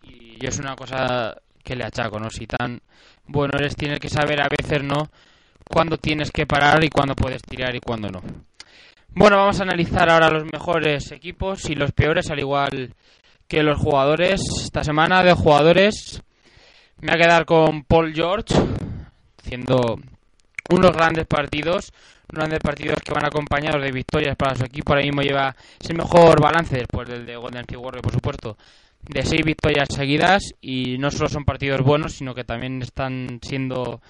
[0.03, 2.29] Y es una cosa que le achaco, ¿no?
[2.31, 2.81] Si tan
[3.29, 5.11] bueno eres, tienes que saber a veces, ¿no?
[5.65, 8.21] Cuándo tienes que parar y cuándo puedes tirar y cuándo no.
[9.11, 12.95] Bueno, vamos a analizar ahora los mejores equipos y los peores, al igual
[13.47, 14.41] que los jugadores.
[14.65, 16.21] Esta semana de jugadores
[17.01, 18.55] me voy a quedar con Paul George,
[19.39, 20.01] haciendo
[20.71, 21.93] unos grandes partidos
[22.33, 24.93] uno de partidos que van acompañados de victorias para su equipo.
[24.93, 28.57] Ahora mismo lleva es el mejor balance después del de Golden State Warriors, por supuesto,
[29.03, 34.01] de seis victorias seguidas y no solo son partidos buenos, sino que también están siendo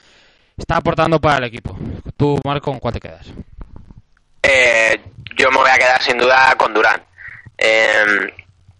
[0.56, 1.76] está aportando para el equipo.
[2.16, 3.26] Tú, Marco, ¿con cuál te quedas?
[4.42, 5.00] Eh,
[5.36, 7.02] yo me voy a quedar sin duda con Durán.
[7.58, 8.32] Eh,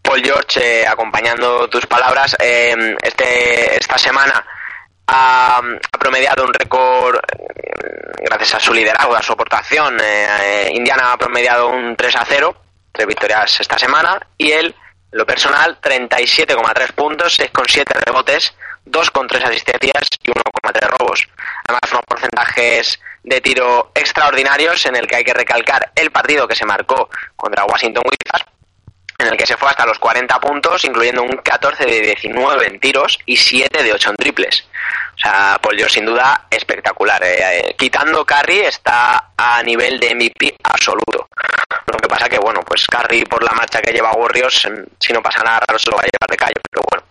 [0.03, 4.45] Paul George, eh, acompañando tus palabras, eh, este, esta semana
[5.07, 7.19] ha, ha promediado un récord
[8.25, 10.01] gracias a su liderazgo, a su aportación.
[10.01, 12.57] Eh, eh, Indiana ha promediado un 3 a 0,
[12.93, 14.75] tres victorias esta semana, y él,
[15.13, 18.55] lo personal, 37,3 puntos, 6,7 rebotes,
[18.87, 21.29] 2,3 asistencias y 1,3 robos.
[21.67, 26.55] Además, unos porcentajes de tiro extraordinarios en el que hay que recalcar el partido que
[26.55, 28.54] se marcó contra Washington Wizards,
[29.25, 32.81] en el que se fue hasta los 40 puntos, incluyendo un 14 de 19 en
[32.81, 34.69] tiros y 7 de 8 en triples.
[35.15, 37.23] O sea, Paul George sin duda espectacular.
[37.23, 41.29] Eh, eh, quitando Curry está a nivel de MVP absoluto.
[41.87, 45.13] Lo que pasa que, bueno, pues Curry por la marcha que lleva Warriors, mm, si
[45.13, 47.07] no pasa nada raro se lo va a llevar de callo, pero bueno.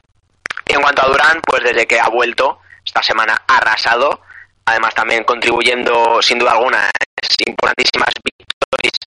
[0.65, 4.21] Y en cuanto a Durán, pues desde que ha vuelto, esta semana ha arrasado,
[4.65, 6.89] además también contribuyendo sin duda alguna
[7.47, 8.99] importantísimas victorias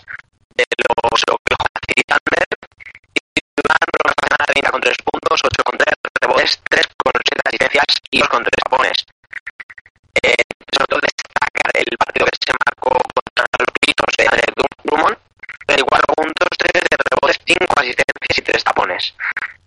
[0.55, 2.47] de los Thunder
[4.57, 5.92] 30 con 3 puntos, 8 con 3
[6.23, 8.97] rebotes, 3 con 7 asistencias y 2 con 3 tapones.
[10.25, 10.40] Eh,
[10.73, 14.49] sobre todo destacar el partido que se marcó contra los Pistons de Andre
[14.85, 15.16] Drummond,
[15.69, 19.14] 24 puntos, 3 de rebotes, 5 asistencias y 3 tapones.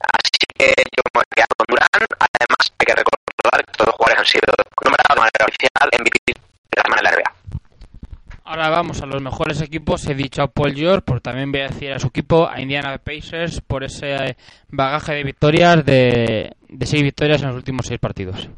[0.10, 2.02] Así que yo me voy a quedar con Durán.
[2.18, 4.50] Además, hay que recordar que todos los jugadores han sido
[4.82, 7.39] nombrados de manera oficial MVP de la semana de la NBA.
[8.50, 10.08] Ahora vamos a los mejores equipos.
[10.08, 12.98] He dicho a Paul George, pero también voy a decir a su equipo, a Indiana
[12.98, 14.38] Pacers, por ese
[14.70, 18.50] bagaje de victorias, de, de seis victorias en los últimos seis partidos.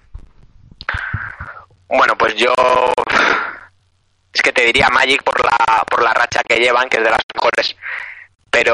[1.90, 2.54] Bueno, pues yo
[4.34, 7.10] es que te diría Magic por la por la racha que llevan, que es de
[7.10, 7.76] las mejores.
[8.50, 8.74] Pero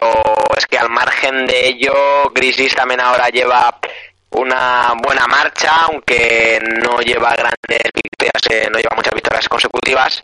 [0.56, 3.80] es que al margen de ello, Grizzlies también ahora lleva
[4.30, 10.24] una buena marcha, aunque no lleva grandes victorias, eh, no lleva muchas victorias consecutivas.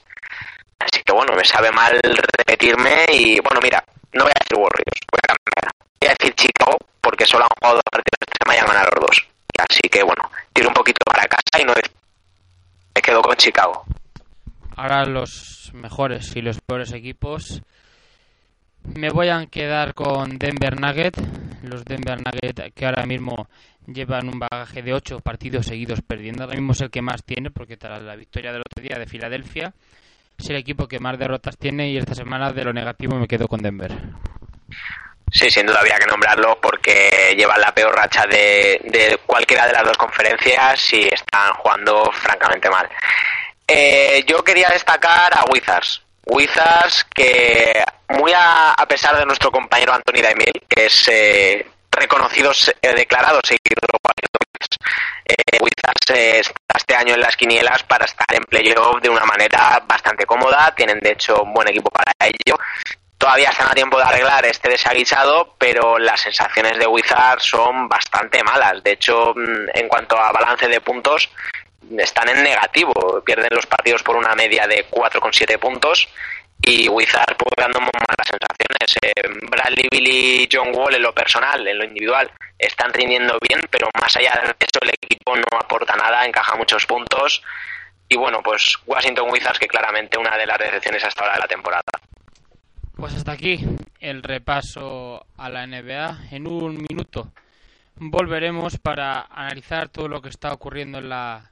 [0.80, 2.00] Así que bueno, me sabe mal
[2.38, 3.84] repetirme y bueno, mira,
[4.14, 5.74] no voy a decir Warriors, voy a cambiar.
[6.00, 9.28] Voy a decir Chicago porque solo han jugado dos partidos esta han ganado los dos.
[9.58, 11.74] Así que bueno, tiro un poquito para casa y no
[12.96, 13.86] me quedo con Chicago.
[14.76, 17.62] Ahora los mejores y los peores equipos.
[18.84, 21.16] Me voy a quedar con Denver Nugget.
[21.64, 23.48] Los Denver Nugget que ahora mismo
[23.88, 26.44] llevan un bagaje de 8 partidos seguidos perdiendo.
[26.44, 29.08] Ahora mismo es el que más tiene porque tras la victoria del otro día de
[29.08, 29.74] Filadelfia
[30.38, 33.48] es el equipo que más derrotas tiene y esta semana de lo negativo me quedo
[33.48, 33.92] con Denver.
[35.32, 39.74] Sí, sin duda había que nombrarlo porque llevan la peor racha de, de cualquiera de
[39.74, 42.88] las dos conferencias y están jugando francamente mal.
[43.68, 46.04] Eh, yo quería destacar a Wizards.
[46.26, 52.52] Wizards que muy a, a, pesar de nuestro compañero Anthony Daimiel, que es eh, reconocido,
[52.82, 53.90] eh, declarado seguidor
[55.26, 60.26] eh, Wizards este año en las quinielas para estar en playoff de una manera bastante
[60.26, 62.58] cómoda, tienen de hecho un buen equipo para ello.
[63.18, 68.44] Todavía están a tiempo de arreglar este desaguisado, pero las sensaciones de Wizards son bastante
[68.44, 68.84] malas.
[68.84, 71.30] De hecho, mm, en cuanto a balance de puntos,
[71.98, 73.24] están en negativo.
[73.26, 76.10] Pierden los partidos por una media de 4,7 puntos
[76.66, 78.90] y Wizard pues, dando malas sensaciones.
[79.02, 83.90] Eh, Bradley, Billy, John Wall en lo personal, en lo individual, están rindiendo bien, pero
[84.00, 87.44] más allá de eso el equipo no aporta nada, encaja muchos puntos.
[88.08, 91.48] Y bueno, pues Washington Wizards, que claramente una de las decepciones hasta ahora de la
[91.48, 91.84] temporada.
[92.96, 93.60] Pues hasta aquí
[94.00, 96.28] el repaso a la NBA.
[96.32, 97.34] En un minuto
[97.96, 101.52] volveremos para analizar todo lo que está ocurriendo en la,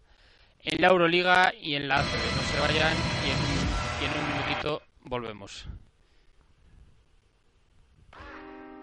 [0.64, 1.98] en la Euroliga y en la.
[1.98, 3.38] No se y en,
[4.02, 4.31] y en
[5.12, 5.66] volvemos.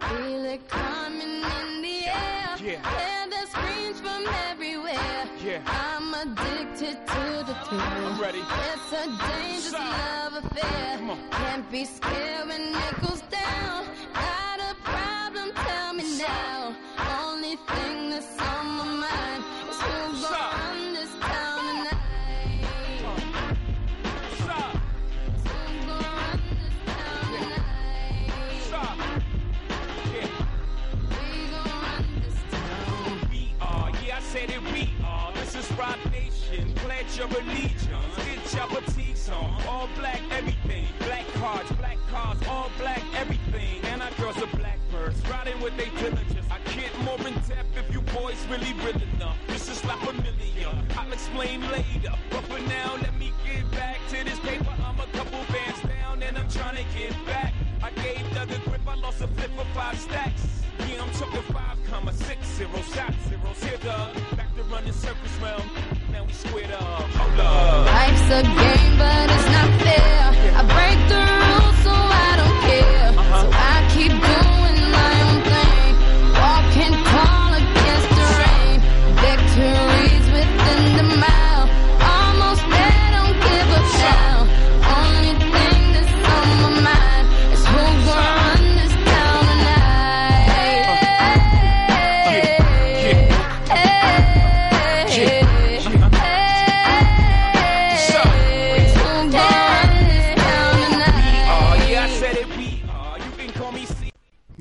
[0.08, 2.50] Feel it coming in the air.
[2.62, 2.80] Yeah.
[2.96, 5.24] Hear the screams from everywhere.
[5.42, 5.62] Yeah.
[5.66, 7.80] I'm addicted to the thrill.
[7.80, 8.42] I'm ready.
[8.70, 10.32] It's a dangerous Stop.
[10.32, 10.98] love affair.
[10.98, 11.30] Come on.
[11.30, 12.94] Can't be scared when it
[37.18, 37.98] your religion.
[38.16, 39.60] Get your boutiques on.
[39.66, 40.86] All black everything.
[41.00, 43.82] Black cards, black cars, all black everything.
[43.84, 46.46] And our girls are black birds riding with their diligence.
[46.48, 49.36] I can't more in depth if you boys really really enough.
[49.48, 50.70] This is not familiar.
[50.96, 52.14] I'll explain later.
[52.30, 54.72] But for now, let me get back to this paper.
[54.84, 57.52] I'm a couple bands down and I'm trying to get back.
[57.82, 60.62] I gave Doug a grip, I lost a flip for five stacks.
[60.86, 63.62] Yeah, I'm talking five comma six zero shot zeros.
[63.64, 65.68] Here the back to running circus realm.
[66.28, 66.80] Now we squared up.
[66.82, 67.86] Oh, Hold up.
[67.86, 70.20] Life's a game, but it's not fair.
[70.56, 73.08] I break the rules, so I don't care.
[73.18, 73.42] Uh-huh.
[73.42, 74.47] So I keep doing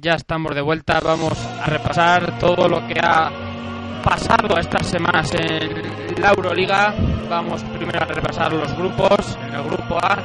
[0.08, 3.30] Ya estamos de vuelta, vamos a repasar todo lo que ha
[4.02, 6.96] pasado estas semanas en la Euroliga.
[7.30, 9.38] Vamos primero a repasar los grupos.
[9.46, 10.18] En el grupo A,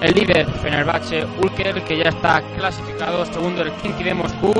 [0.00, 4.54] el líder Fenerbahce Ulker, que ya está clasificado, segundo el Kinky de Moscú,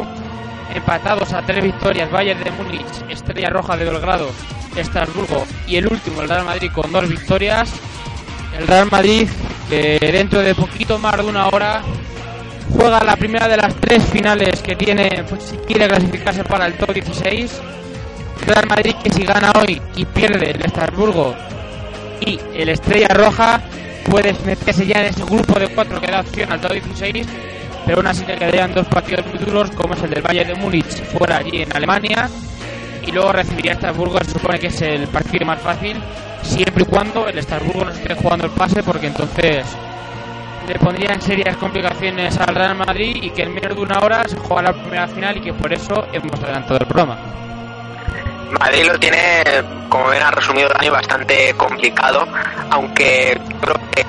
[0.74, 4.28] empatados a tres victorias Bayern de Múnich, Estrella Roja de Belgrado,
[4.76, 7.72] Estrasburgo y el último el Real Madrid con dos victorias.
[8.58, 9.26] El Real Madrid,
[9.70, 11.80] que dentro de poquito más de una hora
[12.72, 16.74] juega la primera de las tres finales que tiene pues, si quiere clasificarse para el
[16.74, 17.60] top 16.
[18.46, 21.34] Real Madrid que si gana hoy y pierde el Estrasburgo
[22.20, 23.60] y el Estrella Roja
[24.08, 27.26] puede meterse ya en ese grupo de cuatro que da opción al top 16
[27.86, 30.54] pero aún así le quedarían dos partidos muy duros como es el del Bayern de
[30.54, 32.28] Múnich fuera allí en Alemania
[33.06, 35.96] y luego recibiría Estrasburgo se supone que es el partido más fácil
[36.42, 39.66] siempre y cuando el Estrasburgo no esté jugando el pase porque entonces
[40.66, 44.36] le pondrían serias complicaciones al Real Madrid y que en menos de una hora se
[44.36, 47.18] juega la primera final y que por eso hemos adelantado el programa.
[48.60, 49.42] Madrid lo tiene,
[49.88, 52.26] como bien ha resumido Dani, bastante complicado,
[52.70, 54.04] aunque creo que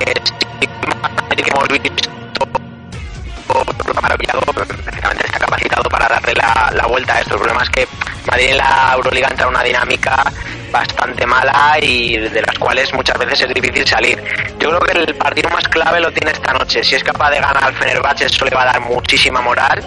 [0.59, 0.67] sí,
[1.35, 2.09] que hemos visto
[4.01, 7.87] maravillado, perfectamente está capacitado para darle la, vuelta a estos problemas que
[8.29, 10.23] Madrid en la Euroliga entra en una dinámica
[10.71, 14.23] bastante mala y de las cuales muchas veces es difícil salir.
[14.59, 16.83] Yo creo que el partido más clave lo tiene esta noche.
[16.83, 19.83] Si es capaz de ganar al Fenerbahce, eso le va a dar muchísima moral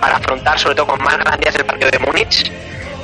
[0.00, 2.52] para afrontar, sobre todo con más garantías, el partido de Múnich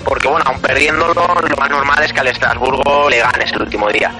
[0.04, 3.88] porque bueno, aun perdiéndolo, lo más normal es que al Estrasburgo le ganes el último
[3.90, 4.10] día.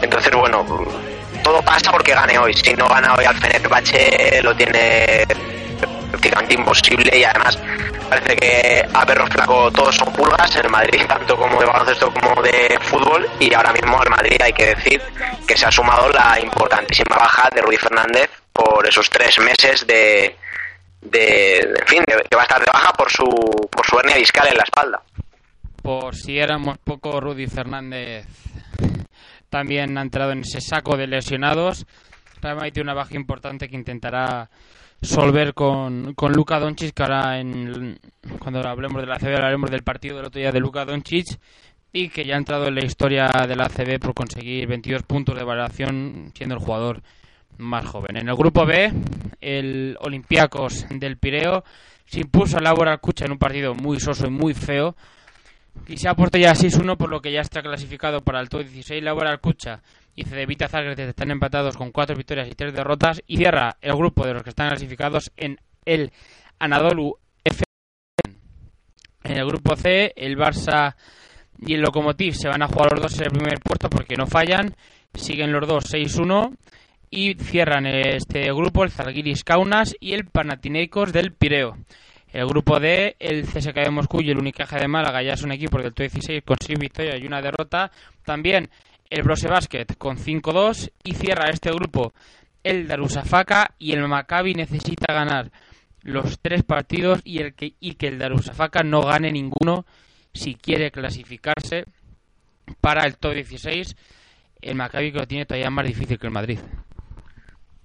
[0.00, 0.64] Entonces, bueno,
[1.42, 2.54] todo pasa porque gane hoy.
[2.54, 5.26] Si no gana hoy al Fenerbahce, lo tiene
[6.10, 7.58] prácticamente imposible y además
[8.08, 12.12] parece que a perro flaco todos son pulgas en el Madrid, tanto como de baloncesto
[12.12, 13.28] como de fútbol.
[13.40, 15.00] Y ahora mismo al Madrid hay que decir
[15.46, 20.36] que se ha sumado la importantísima baja de Rudy Fernández por esos tres meses de,
[21.00, 23.24] de en fin, de, que va a estar de baja por su,
[23.70, 25.02] por su hernia discal en la espalda.
[25.82, 28.26] Por si éramos poco, Rudy Fernández
[29.52, 31.84] también ha entrado en ese saco de lesionados.
[32.40, 34.48] Real Madrid tiene una baja importante que intentará
[35.02, 37.98] solver con, con Luka Doncic, que ahora en,
[38.38, 41.38] cuando hablemos de la ACB hablaremos del partido del otro día de Luka Doncic
[41.92, 45.36] y que ya ha entrado en la historia de la ACB por conseguir 22 puntos
[45.36, 47.02] de valoración siendo el jugador
[47.58, 48.16] más joven.
[48.16, 48.90] En el grupo B,
[49.42, 51.62] el Olympiacos del Pireo
[52.06, 54.96] se impuso al Laboral Cucha en un partido muy soso y muy feo
[56.16, 59.82] puesto ya 6-1 por lo que ya está clasificado para el top 16 Laboral Cucha
[60.14, 64.26] y Cedevita Zagreb están empatados con 4 victorias y 3 derrotas y cierra el grupo
[64.26, 66.12] de los que están clasificados en el
[66.58, 67.64] Anadolu F.
[69.24, 70.94] En el grupo C, el Barça
[71.58, 74.26] y el Lokomotiv se van a jugar los dos en el primer puesto porque no
[74.26, 74.74] fallan.
[75.14, 76.56] Siguen los dos 6-1
[77.10, 81.76] y cierran este grupo el Zalgiris Kaunas y el Panathinaikos del Pireo.
[82.32, 85.82] El grupo D, el CSKA de Moscú y el Unicaja de Málaga ya son equipos
[85.82, 87.90] del top 16 con 6 victorias y una derrota.
[88.24, 88.70] También
[89.10, 92.14] el Brose Basket con 5-2 y cierra este grupo
[92.62, 95.50] el Darusafaka y el Maccabi necesita ganar
[96.02, 99.84] los tres partidos y, el que, y que el Darusafaka no gane ninguno
[100.32, 101.84] si quiere clasificarse
[102.80, 103.94] para el top 16.
[104.60, 106.58] El Maccabi que lo tiene todavía más difícil que el Madrid.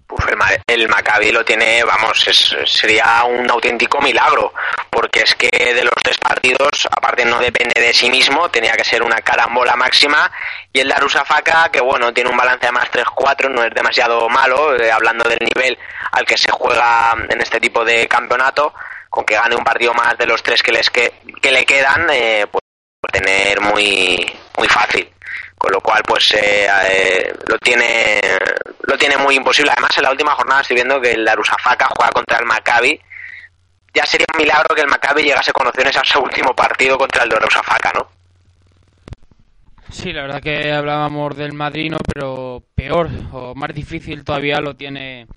[0.10, 4.54] El, el Maccabi lo tiene, vamos, es- sería un auténtico milagro,
[4.90, 8.84] porque es que de los tres partidos, aparte no depende de sí mismo, tenía que
[8.86, 10.32] ser una carambola máxima,
[10.72, 14.76] y el Darusafaka, que bueno, tiene un balance de más 3-4, no es demasiado malo,
[14.76, 15.78] eh, hablando del nivel
[16.12, 18.74] al que se juega en este tipo de campeonato,
[19.10, 22.08] con que gane un partido más de los tres que, les que, que le quedan,
[22.12, 22.62] eh, pues
[23.12, 24.26] tener muy,
[24.58, 25.10] muy fácil
[25.58, 28.22] con lo cual pues eh, eh, lo tiene
[28.84, 32.12] lo tiene muy imposible además en la última jornada estoy viendo que el Darusafaka juega
[32.12, 33.00] contra el Maccabi
[33.94, 37.24] ya sería un milagro que el Maccabi llegase con opciones a su último partido contra
[37.24, 38.18] el Darusafaka ¿no?
[39.90, 41.98] Sí, la verdad que hablábamos del Madrid, ¿no?
[42.14, 45.28] pero peor o más difícil todavía lo tiene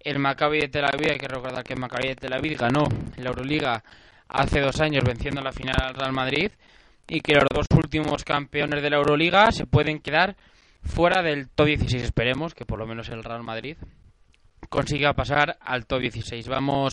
[0.00, 2.84] El Maccabi de Tel Aviv, hay que recordar que el Maccabi de Tel Aviv ganó
[3.16, 3.84] la Euroliga
[4.28, 6.50] hace dos años venciendo la final al Real Madrid
[7.08, 10.36] y que los dos últimos campeones de la Euroliga se pueden quedar
[10.82, 12.02] fuera del top 16.
[12.02, 13.76] Esperemos que por lo menos el Real Madrid
[14.68, 16.48] consiga pasar al top 16.
[16.48, 16.92] Vamos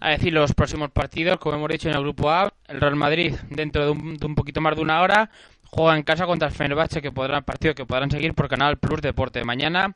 [0.00, 1.38] a decir los próximos partidos.
[1.38, 4.34] Como hemos dicho en el grupo A, el Real Madrid dentro de un, de un
[4.34, 5.30] poquito más de una hora
[5.70, 9.00] juega en casa contra el Fenerbahce, que podrán partido que podrán seguir por Canal Plus
[9.00, 9.44] Deporte.
[9.44, 9.94] Mañana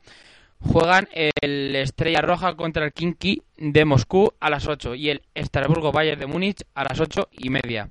[0.59, 5.91] juegan el Estrella Roja contra el Kinky de Moscú a las 8 y el Estrasburgo
[5.91, 7.89] Bayern de Múnich a las 8 y media.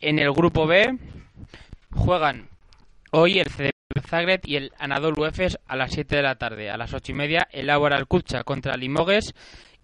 [0.00, 0.96] En el grupo B
[1.90, 2.48] juegan
[3.10, 3.70] hoy el CD
[4.06, 6.70] Zagreb y el Anadolu Efes a las 7 de la tarde.
[6.70, 9.34] A las 8 y media el Ágora Alcucha contra Limoges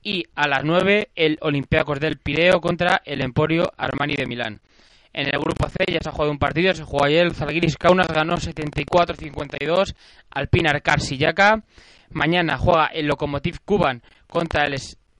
[0.02, 4.60] y a las 9 el Olympiacos del Pireo contra el Emporio Armani de Milán.
[5.12, 7.76] En el grupo C ya se ha jugado un partido, se jugó ayer, el Zalgiris
[7.76, 9.94] Kaunas ganó 74-52
[10.30, 11.62] al Pinar Sillaka.
[12.10, 14.74] Mañana juega el Lokomotiv Kuban contra el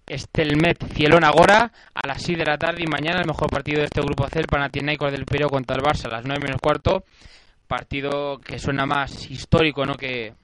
[0.06, 3.86] Estelmet Cielona Gora a las 6 de la tarde y mañana el mejor partido de
[3.86, 7.04] este grupo C, el Panathinaikos del Pireo contra el Barça a las 9 menos cuarto.
[7.66, 9.96] Partido que suena más histórico ¿no?
[9.96, 10.34] que,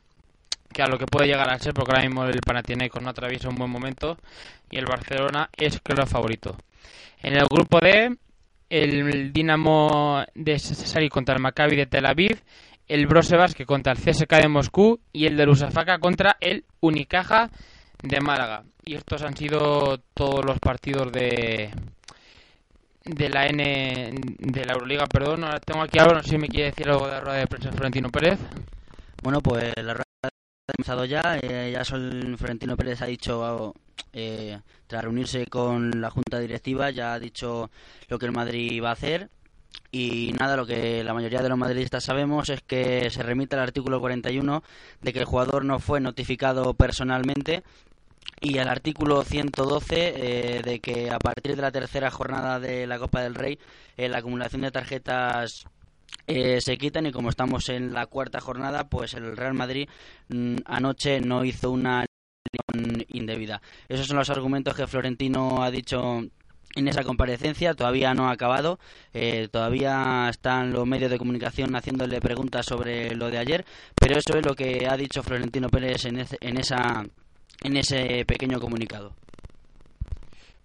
[0.77, 3.55] a lo que puede llegar a ser, porque ahora mismo el Panathinaikos no atraviesa un
[3.55, 4.19] buen momento
[4.69, 6.57] y el Barcelona es claro favorito.
[7.23, 8.17] En el grupo D,
[8.69, 12.43] el Dinamo de Cesari contra el Maccabi de Tel Aviv,
[12.89, 13.07] el
[13.55, 17.49] que contra el CSK de Moscú y el de Lusafaka contra el Unicaja
[18.03, 18.65] de Málaga.
[18.85, 21.71] Y estos han sido todos los partidos de
[23.05, 25.45] de la N de la Euroliga, perdón.
[25.45, 27.47] Ahora tengo aquí algo, no sé si me quiere decir algo de la rueda de
[27.47, 28.39] prensa Florentino Pérez.
[29.23, 30.29] Bueno, pues la rueda ha
[30.73, 31.39] comenzado ya.
[31.41, 33.75] Eh, ya Florentino Pérez ha dicho,
[34.13, 37.71] eh, tras reunirse con la Junta Directiva, ya ha dicho
[38.09, 39.31] lo que el Madrid va a hacer.
[39.91, 43.63] Y nada, lo que la mayoría de los madridistas sabemos es que se remite al
[43.63, 44.63] artículo 41
[45.03, 47.63] de que el jugador no fue notificado personalmente
[48.41, 49.95] y al artículo 112
[50.57, 53.59] eh, de que a partir de la tercera jornada de la Copa del Rey
[53.97, 55.65] eh, la acumulación de tarjetas
[56.27, 59.89] eh, se quitan y como estamos en la cuarta jornada pues el Real Madrid
[60.29, 62.05] mm, anoche no hizo una
[63.09, 63.61] indebida.
[63.89, 66.21] Esos son los argumentos que Florentino ha dicho
[66.75, 68.79] en esa comparecencia todavía no ha acabado,
[69.13, 73.65] eh, todavía están los medios de comunicación haciéndole preguntas sobre lo de ayer,
[73.95, 77.05] pero eso es lo que ha dicho Florentino Pérez en, ese- en esa
[77.63, 79.13] en ese pequeño comunicado.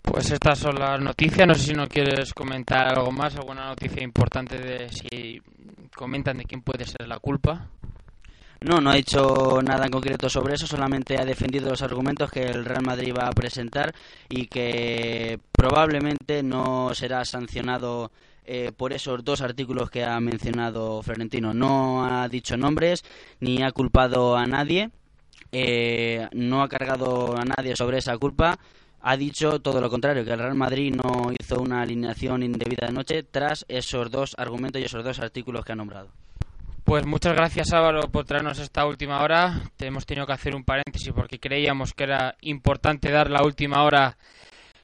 [0.01, 1.47] Pues estas son las noticias.
[1.47, 5.41] No sé si no quieres comentar algo más, alguna noticia importante de si
[5.95, 7.67] comentan de quién puede ser la culpa.
[8.61, 12.41] No, no ha dicho nada en concreto sobre eso, solamente ha defendido los argumentos que
[12.43, 13.93] el Real Madrid va a presentar
[14.29, 18.11] y que probablemente no será sancionado
[18.45, 21.53] eh, por esos dos artículos que ha mencionado Florentino.
[21.53, 23.03] No ha dicho nombres
[23.41, 24.89] ni ha culpado a nadie,
[25.51, 28.57] eh, no ha cargado a nadie sobre esa culpa.
[29.01, 32.93] Ha dicho todo lo contrario, que el Real Madrid no hizo una alineación indebida de
[32.93, 36.09] noche tras esos dos argumentos y esos dos artículos que ha nombrado.
[36.83, 39.61] Pues muchas gracias Álvaro por traernos esta última hora.
[39.75, 43.83] Te hemos tenido que hacer un paréntesis porque creíamos que era importante dar la última
[43.83, 44.17] hora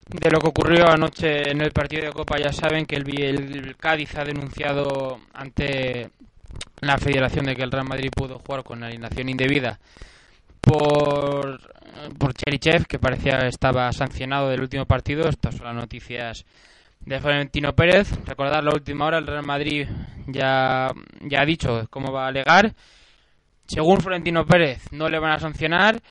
[0.07, 2.37] de lo que ocurrió anoche en el partido de Copa.
[2.37, 6.11] Ya saben que el, el Cádiz ha denunciado ante
[6.81, 9.79] la Federación de que el Real Madrid pudo jugar con alineación indebida
[10.63, 11.59] por,
[12.17, 15.27] por Cherichev, que parecía estaba sancionado del último partido.
[15.27, 16.45] Estas son las noticias
[17.01, 18.09] de Florentino Pérez.
[18.25, 19.87] Recordar la última hora, el Real Madrid
[20.27, 20.91] ya,
[21.21, 22.73] ya ha dicho cómo va a alegar.
[23.65, 26.01] Según Florentino Pérez, no le van a sancionar,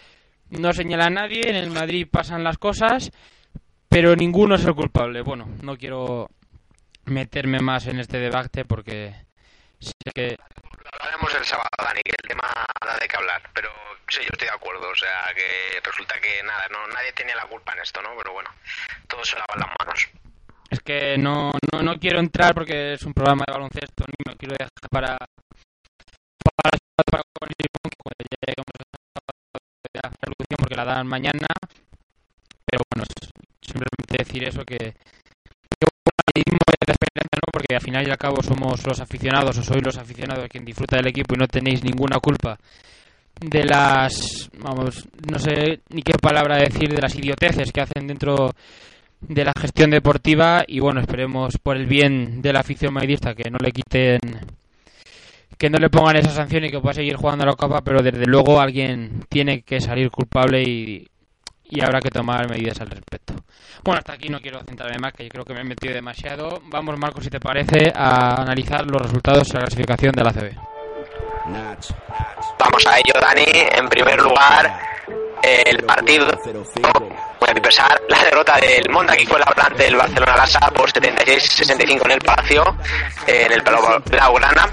[0.50, 3.10] no señala a nadie, en el Madrid pasan las cosas,
[3.88, 5.22] pero ninguno es el culpable.
[5.22, 6.30] Bueno, no quiero
[7.04, 9.14] meterme más en este debate porque
[9.78, 10.36] sé que
[10.92, 12.48] hablaremos el sábado, Dani, que el tema
[12.84, 13.42] da de qué hablar.
[13.54, 13.70] Pero
[14.08, 14.88] sí, yo estoy de acuerdo.
[14.88, 18.10] O sea, que resulta que nada, no, nadie tiene la culpa en esto, ¿no?
[18.16, 18.50] Pero bueno,
[19.08, 20.08] todos se lavan las manos.
[20.70, 24.36] Es que no, no, no quiero entrar porque es un programa de baloncesto, ni me
[24.38, 26.78] quiero dejar para, para,
[27.10, 27.92] para cuando lleguemos
[30.02, 31.48] a hacer locución porque la dan mañana.
[32.64, 33.04] Pero bueno,
[33.60, 35.86] simplemente decir eso que, que
[37.62, 40.96] Porque al final y al cabo somos los aficionados, o sois los aficionados quien disfruta
[40.96, 42.58] del equipo y no tenéis ninguna culpa
[43.40, 48.50] de las, vamos, no sé ni qué palabra decir, de las idioteces que hacen dentro
[49.20, 53.48] de la gestión deportiva y bueno, esperemos por el bien de la afición madridista que
[53.48, 54.18] no le quiten
[55.56, 58.02] que no le pongan esa sanción y que pueda seguir jugando a la Copa, pero
[58.02, 61.06] desde luego alguien tiene que salir culpable y,
[61.72, 63.34] y habrá que tomar medidas al respecto.
[63.82, 66.60] Bueno, hasta aquí no quiero centrarme más, que yo creo que me he metido demasiado.
[66.66, 70.54] Vamos, Marco, si te parece, a analizar los resultados de la clasificación de la CB.
[72.58, 73.44] Vamos a ello, Dani.
[73.74, 74.78] En primer lugar,
[75.42, 80.36] el partido, voy a empezar, la derrota del Monta, que fue la planta del Barcelona
[80.36, 82.64] Lasa por 76-65 en el Palacio,
[83.26, 84.68] en el Palau Blaugrana.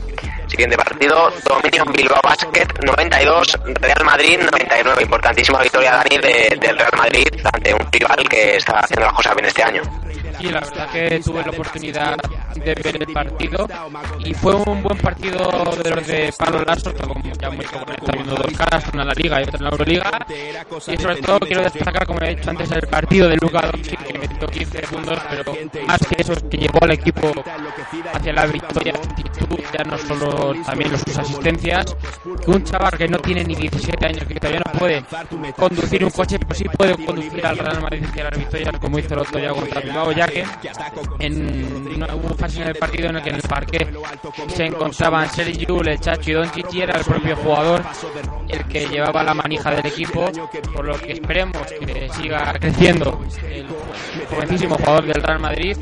[0.49, 5.03] Siguiente partido, Dominio Bilbao Basket 92, Real Madrid 99.
[5.03, 9.35] Importantísima victoria, Dani, de- del Real Madrid ante un rival que está haciendo las cosas
[9.35, 9.81] bien este año.
[10.39, 12.15] Sí, la verdad que tuve la oportunidad
[12.55, 13.67] de ver el partido
[14.19, 15.37] y fue un buen partido
[15.83, 19.13] de los de Pablo Lasso, que como ya dicho, está dos caras, una en la
[19.15, 20.25] Liga y otra en la Euroliga.
[20.87, 23.99] Y sobre todo quiero destacar, como he dicho antes, el partido de Luka Doncic,
[24.47, 25.53] que metió 15 puntos, pero
[25.87, 27.31] más que eso es que llevó al equipo
[28.13, 28.93] hacia la victoria.
[29.77, 31.95] Ya no solo también sus asistencias,
[32.43, 35.03] que un chaval que no tiene ni 17 años, que todavía no puede
[35.55, 39.13] conducir un coche, pero sí puede conducir al Real Madrid hacia las victorias, como hizo
[39.13, 40.45] el otro día contra Bilbao, ya que
[41.19, 43.87] en una, hubo fase en el partido en el que en el parque
[44.47, 47.83] se encontraban Sergio, el Chacho y Doncic y era el propio jugador
[48.47, 50.29] el que llevaba la manija del equipo,
[50.73, 53.19] por lo que esperemos que siga creciendo
[53.49, 53.65] el
[54.29, 55.77] jovencísimo jugador del Real Madrid.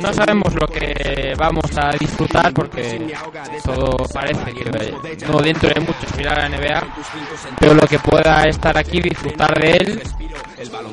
[0.00, 3.14] No sabemos lo que vamos a disfrutar porque
[3.64, 4.94] todo parece que
[5.26, 6.86] no dentro de mucho aspirar a la NBA,
[7.58, 10.02] pero lo que pueda estar aquí, disfrutar de él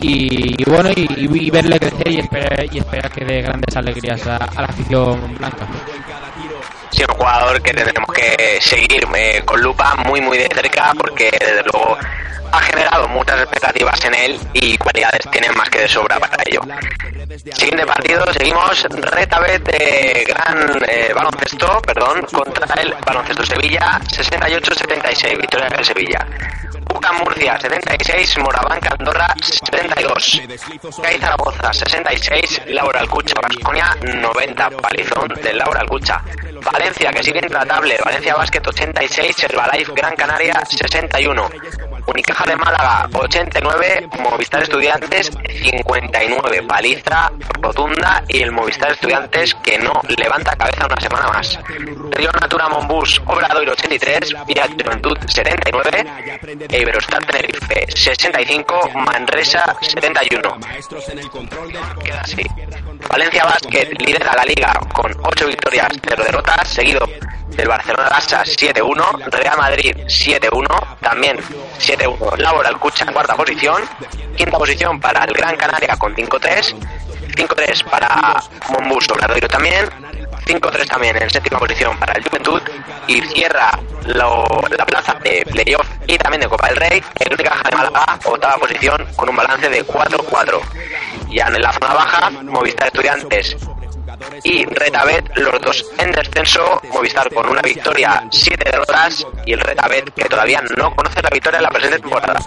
[0.02, 4.68] y, bueno, y, verle crecer y esperar, y esperar que dé grandes alegrías a la
[4.68, 5.68] afición blanca.
[7.00, 11.62] Un jugador que tendremos que seguir eh, con lupa muy muy de cerca porque desde
[11.72, 11.98] luego
[12.52, 16.62] ha generado muchas expectativas en él y cualidades tiene más que de sobra para ello.
[17.54, 25.70] Siguiente partido, seguimos Retabet de Gran eh, Baloncesto, perdón, contra el Baloncesto Sevilla 68-76, victoria
[25.70, 26.28] del Sevilla.
[27.00, 30.42] Murcia 76, Morabanca Andorra 72,
[31.02, 36.22] CAI Zaragoza 66, Laura Alcucha Vasconia 90, palizón de Laura Alcucha.
[36.72, 41.50] Valencia que sigue intratable, Valencia Basket 86, Herbalife Gran Canaria 61.
[42.08, 47.32] Unicaja de Málaga 89, Movistar Estudiantes 59, paliza
[47.62, 51.60] rotunda y el Movistar Estudiantes que no levanta cabeza una semana más.
[52.12, 56.06] Río Natura Monbus Obradoiro 83, Vía Juventud 79,
[56.88, 60.58] Iberostar Tenerife 65, Manresa 71.
[62.02, 62.44] Queda así.
[63.10, 67.06] Valencia Basket lidera la liga con 8 victorias, 0 derrotas, seguido
[67.50, 71.38] del Barcelona Lassa 7-1, Real Madrid 7-1, también
[71.78, 73.84] 7-1 Laura Alcucha en cuarta posición,
[74.38, 76.74] quinta posición para el Gran Canaria con 5-3,
[77.36, 79.90] 5-3 para Monbus Obradoiro también,
[80.48, 82.62] 5-3 también en séptima posición para el Juventud
[83.08, 83.72] y cierra
[84.06, 84.46] lo-
[84.78, 88.58] la plaza de playoff y también de Copa del Rey el Unicaja de Málaga, octava
[88.58, 90.62] posición con un balance de 4-4.
[91.30, 93.58] Ya en la zona baja, Movistar Estudiantes
[94.44, 100.14] y Retabet, los dos en descenso, Movistar con una victoria, 7 derrotas y el Retabet
[100.14, 102.40] que todavía no conoce la victoria en la presente temporada.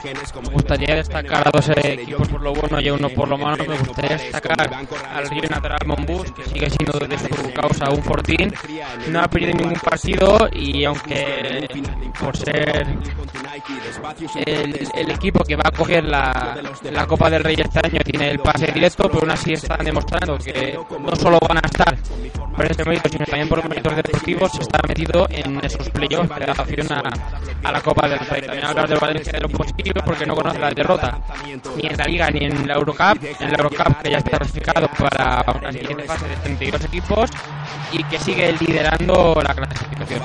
[0.43, 3.65] Me gustaría destacar a dos equipos por lo bueno y uno por lo malo.
[3.67, 8.53] Me gustaría destacar al Río Natural Monbus, que sigue siendo de su causa un fortín.
[9.09, 11.69] No ha perdido ningún partido y aunque
[12.19, 12.87] por ser
[14.47, 16.59] el, el equipo que va a coger la,
[16.91, 20.39] la Copa del Rey este año tiene el pase directo, pero aún así están demostrando
[20.39, 21.97] que no solo van a estar
[22.57, 26.93] por ese mérito, sino también por méritos deportivos, está metido en esos playoffs de adaptación
[26.93, 28.43] a, a la Copa del Rey.
[28.43, 31.19] También hablar de Valencia de lo positivo porque no conoce la derrota
[31.77, 33.25] ni en la Liga ni en la Eurocup.
[33.41, 37.31] En la Eurocup que ya está clasificado para la siguiente fase de 32 equipos
[37.93, 40.23] y que sigue liderando la clasificación.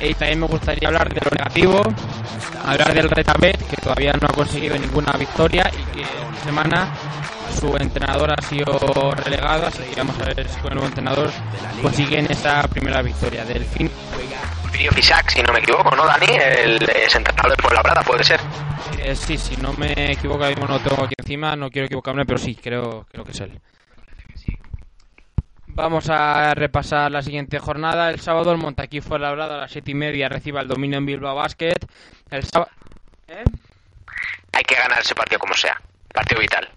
[0.00, 1.82] Y también me gustaría hablar de lo negativo,
[2.64, 6.88] hablar del Retabet, que todavía no ha conseguido ninguna victoria y que esta semana
[7.52, 11.30] su entrenador ha sido relegado, así que vamos a ver si con el nuevo entrenador
[11.82, 13.90] consiguen esa primera victoria del fin.
[14.72, 16.26] Filio Fisac, si no me equivoco, ¿no, Dani?
[16.26, 18.40] El eh, entrenador de Puebla Plata, puede ser.
[18.98, 22.24] Eh, sí, si no me equivoco, mismo no lo tengo aquí encima, no quiero equivocarme,
[22.26, 23.60] pero sí, creo, creo que es él.
[25.68, 28.10] Vamos a repasar la siguiente jornada.
[28.10, 31.06] El sábado el Montaquí fue labrado a las siete y media, recibe el dominio en
[31.06, 31.78] Bilbao Basket.
[32.30, 32.70] El sábado...
[33.28, 33.44] ¿Eh?
[34.52, 35.80] Hay que ganar ese partido como sea.
[36.12, 36.68] Partido vital.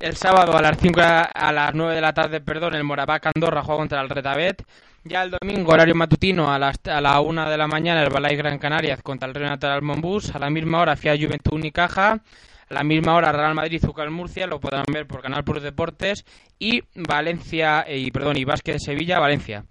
[0.00, 3.62] El sábado a las 5 a las 9 de la tarde, perdón, el Morabac Andorra
[3.62, 4.64] juega contra el Retabet.
[5.04, 8.34] Ya el domingo, horario matutino, a, las, a la 1 de la mañana, el Balay
[8.34, 10.34] Gran Canarias contra el Real Natural Monbus.
[10.34, 12.12] A la misma hora, Fiat Juventud Unicaja.
[12.12, 16.24] A la misma hora, Real Madrid Zucal Murcia, lo podrán ver por Canal Plus Deportes.
[16.58, 19.66] Y Valencia, eh, y perdón, y Básquet de Sevilla, Valencia.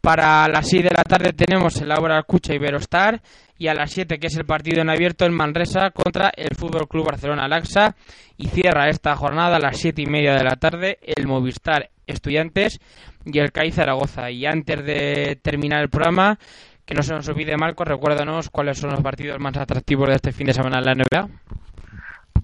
[0.00, 3.22] Para las 6 de la tarde tenemos el Laura Alcucha y Verostar.
[3.60, 6.88] Y a las 7, que es el partido en abierto, el Manresa contra el Fútbol
[6.88, 7.94] Club Barcelona Laxa.
[8.38, 12.80] Y cierra esta jornada a las 7 y media de la tarde el Movistar Estudiantes
[13.26, 14.30] y el CAI Zaragoza.
[14.30, 16.38] Y antes de terminar el programa,
[16.86, 20.32] que no se nos olvide, Marcos, recuérdanos cuáles son los partidos más atractivos de este
[20.32, 21.28] fin de semana en la NBA.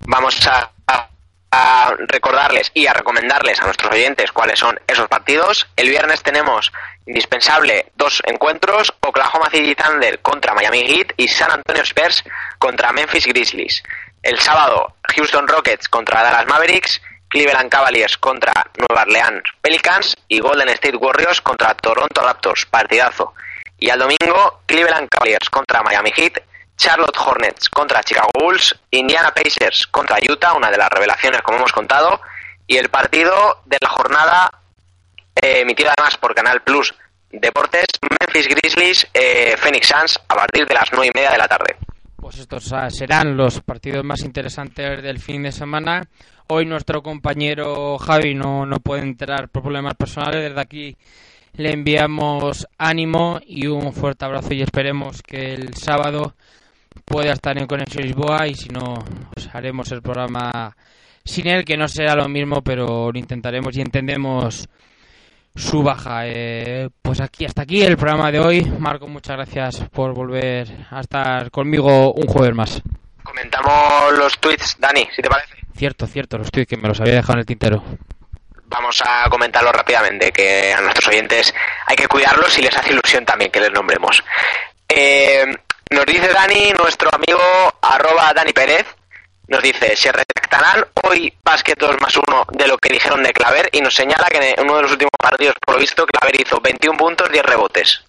[0.08, 0.70] Vamos a-
[1.50, 5.66] a recordarles y a recomendarles a nuestros oyentes cuáles son esos partidos.
[5.76, 6.70] El viernes tenemos
[7.06, 12.24] indispensable dos encuentros, Oklahoma City Thunder contra Miami Heat y San Antonio Spurs
[12.58, 13.82] contra Memphis Grizzlies.
[14.22, 20.68] El sábado, Houston Rockets contra Dallas Mavericks, Cleveland Cavaliers contra Nueva Orleans Pelicans y Golden
[20.70, 23.34] State Warriors contra Toronto Raptors, partidazo.
[23.78, 26.42] Y al domingo, Cleveland Cavaliers contra Miami Heat,
[26.76, 31.72] Charlotte Hornets contra Chicago Bulls, Indiana Pacers contra Utah, una de las revelaciones como hemos
[31.72, 32.20] contado,
[32.66, 34.50] y el partido de la jornada
[35.42, 36.94] eh, emitido además por Canal Plus
[37.30, 41.48] Deportes, Memphis Grizzlies, eh, Phoenix Suns a partir de las nueve y media de la
[41.48, 41.76] tarde.
[42.16, 46.08] Pues estos ah, serán los partidos más interesantes del fin de semana.
[46.48, 50.42] Hoy nuestro compañero Javi no, no puede entrar por problemas personales.
[50.42, 50.96] Desde aquí
[51.54, 56.34] le enviamos ánimo y un fuerte abrazo y esperemos que el sábado
[57.04, 58.94] pueda estar en Conexión Lisboa y si no,
[59.32, 60.76] pues haremos el programa
[61.24, 64.68] sin él, que no será lo mismo, pero lo intentaremos y entendemos
[65.56, 66.26] su baja.
[66.26, 68.64] Eh, pues aquí, hasta aquí el programa de hoy.
[68.78, 72.82] Marco, muchas gracias por volver a estar conmigo un jueves más.
[73.22, 75.54] Comentamos los tweets, Dani, si te parece.
[75.74, 77.82] Cierto, cierto, los tweets que me los había dejado en el tintero.
[78.68, 81.54] Vamos a comentarlo rápidamente, que a nuestros oyentes
[81.86, 84.22] hay que cuidarlos y les hace ilusión también que les nombremos.
[84.88, 85.44] Eh,
[85.90, 87.40] nos dice Dani, nuestro amigo
[87.80, 88.86] arroba Dani Pérez,
[89.48, 93.68] nos dice, se retractarán hoy Basket 2 más 1 de lo que dijeron de Claver
[93.72, 96.60] y nos señala que en uno de los últimos partidos, por lo visto, Claver hizo
[96.60, 98.04] 21 puntos, 10 rebotes.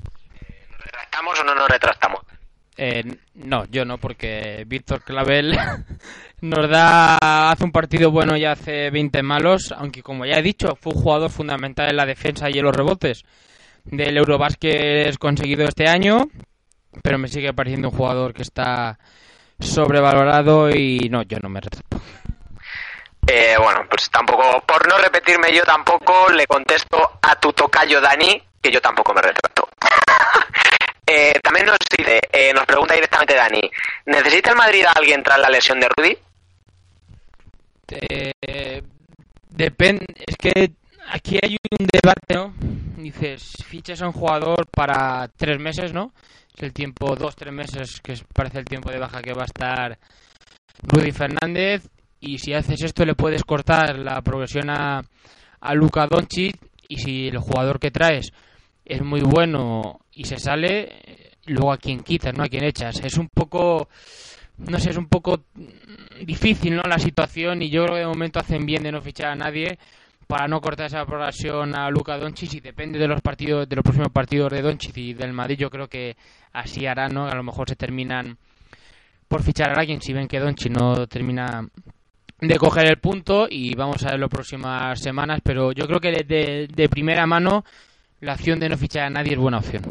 [0.71, 2.21] ¿Nos retractamos o no nos retractamos?
[2.77, 5.57] Eh, no, yo no, porque Víctor Clavel
[6.41, 7.17] nos da,
[7.51, 11.01] hace un partido bueno y hace 20 malos, aunque como ya he dicho, fue un
[11.01, 13.23] jugador fundamental en la defensa y en los rebotes
[13.83, 16.29] del Eurobásquet conseguido este año,
[17.01, 18.99] pero me sigue pareciendo un jugador que está
[19.59, 21.99] sobrevalorado y no, yo no me retrato.
[23.27, 28.41] Eh, bueno, pues tampoco, por no repetirme yo tampoco, le contesto a tu tocayo Dani,
[28.61, 29.67] que yo tampoco me retrato.
[31.09, 33.61] Eh, también nos dice, eh, nos pregunta directamente Dani,
[34.07, 36.17] ¿necesita el Madrid a alguien tras la lesión de Rudy?
[37.87, 38.83] Eh,
[39.49, 40.73] depende, es que
[41.09, 42.53] aquí hay un debate, ¿no?
[42.97, 46.11] Dices, fichas a un jugador para tres meses, ¿no?
[46.57, 49.97] El tiempo, dos, tres meses, que parece el tiempo de baja que va a estar
[50.83, 51.87] Rudy Fernández.
[52.19, 55.01] Y si haces esto, le puedes cortar la progresión a,
[55.59, 56.57] a Luka Doncic.
[56.89, 58.31] Y si el jugador que traes
[58.85, 62.43] es muy bueno y se sale, luego a quien quitas, ¿no?
[62.43, 62.99] A quien echas.
[63.03, 63.89] Es un poco
[64.57, 65.43] no sé, es un poco
[66.25, 66.81] difícil, ¿no?
[66.83, 69.77] La situación y yo creo que de momento hacen bien de no fichar a nadie
[70.27, 73.83] para no cortar esa progresión a Luka Doncic y depende de los partidos, de los
[73.83, 76.17] próximos partidos de Doncic y del Madrid, yo creo que
[76.53, 77.27] así hará, ¿no?
[77.27, 78.37] A lo mejor se terminan
[79.27, 81.67] por fichar a alguien si ven que Doncic no termina
[82.39, 86.11] de coger el punto y vamos a ver las próximas semanas, pero yo creo que
[86.23, 87.65] de, primera mano
[88.21, 89.83] la opción de no fichar a nadie es buena opción.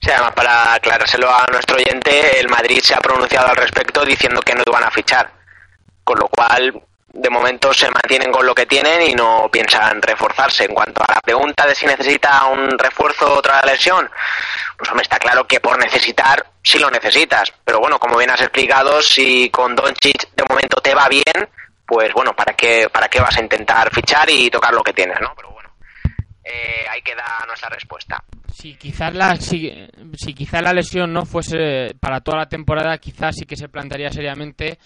[0.00, 4.40] Sea, además para aclarárselo a nuestro oyente, el Madrid se ha pronunciado al respecto diciendo
[4.42, 5.32] que no iban a fichar.
[6.04, 6.80] Con lo cual,
[7.16, 10.64] de momento se mantienen con lo que tienen y no piensan reforzarse.
[10.64, 14.08] En cuanto a la pregunta de si necesita un refuerzo tras la lesión,
[14.76, 17.52] pues hombre, está claro que por necesitar, sí lo necesitas.
[17.64, 21.48] Pero bueno, como bien has explicado, si con Doncic de momento te va bien,
[21.86, 25.18] pues bueno, ¿para qué, para qué vas a intentar fichar y tocar lo que tienes,
[25.20, 25.32] no?
[25.36, 25.70] Pero bueno,
[26.44, 28.22] eh, ahí queda nuestra respuesta.
[28.52, 29.70] Si quizás la si,
[30.16, 34.10] si quizás la lesión no fuese para toda la temporada, quizás sí que se plantearía
[34.10, 34.78] seriamente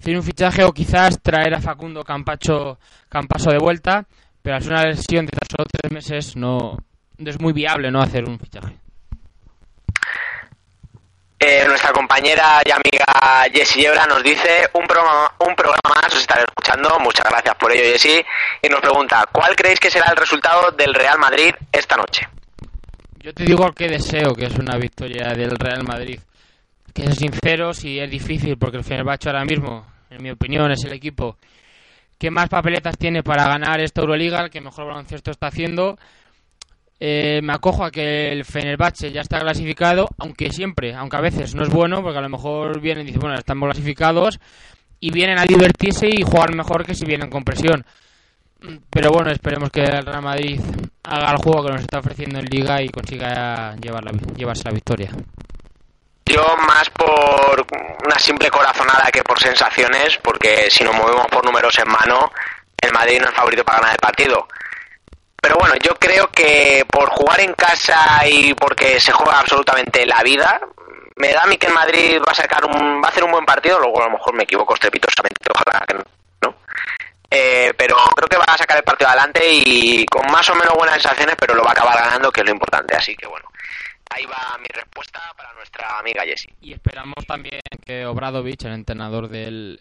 [0.00, 2.78] hacer un fichaje o quizás traer a Facundo Campacho
[3.08, 4.06] Campaso de vuelta,
[4.42, 6.78] pero al ser una lesión de tan solo tres meses no,
[7.18, 8.76] no es muy viable no hacer un fichaje.
[11.38, 16.20] Eh, nuestra compañera y amiga Jessie Yebra nos dice un programa, un programa más, os
[16.20, 18.24] estaré escuchando, muchas gracias por ello Jessie,
[18.62, 22.28] y nos pregunta, ¿cuál creéis que será el resultado del Real Madrid esta noche?
[23.18, 26.20] Yo te digo que deseo que es una victoria del Real Madrid.
[27.00, 30.84] Que ser sincero, si es difícil, porque el Fenerbahce ahora mismo, en mi opinión, es
[30.84, 31.36] el equipo
[32.18, 35.96] que más papeletas tiene para ganar esta Euroliga, el que mejor baloncesto está haciendo.
[36.98, 41.54] Eh, me acojo a que el Fenerbahce ya está clasificado, aunque siempre, aunque a veces
[41.54, 44.38] no es bueno, porque a lo mejor vienen y dicen, bueno, estamos clasificados,
[45.00, 47.86] y vienen a divertirse y jugar mejor que si vienen con presión.
[48.90, 50.60] Pero bueno, esperemos que el Real Madrid
[51.04, 54.72] haga el juego que nos está ofreciendo en Liga y consiga llevar la- llevarse la
[54.74, 55.10] victoria.
[56.30, 57.66] Yo más por
[58.04, 62.30] una simple corazonada que por sensaciones, porque si nos movemos por números en mano,
[62.80, 64.46] el Madrid no es favorito para ganar el partido.
[65.42, 70.22] Pero bueno, yo creo que por jugar en casa y porque se juega absolutamente la
[70.22, 70.60] vida,
[71.16, 73.32] Me da a mí que el Madrid va a sacar un, va a hacer un
[73.32, 76.54] buen partido, luego a lo mejor me equivoco estrepitosamente, ojalá que no.
[77.30, 80.74] Eh, pero creo que va a sacar el partido adelante y con más o menos
[80.74, 82.96] buenas sensaciones, pero lo va a acabar ganando, que es lo importante.
[82.96, 83.50] Así que bueno,
[84.10, 86.52] ahí va mi respuesta para nuestra amiga Jessie.
[86.60, 89.80] Y esperamos también que Obradovic, el entrenador del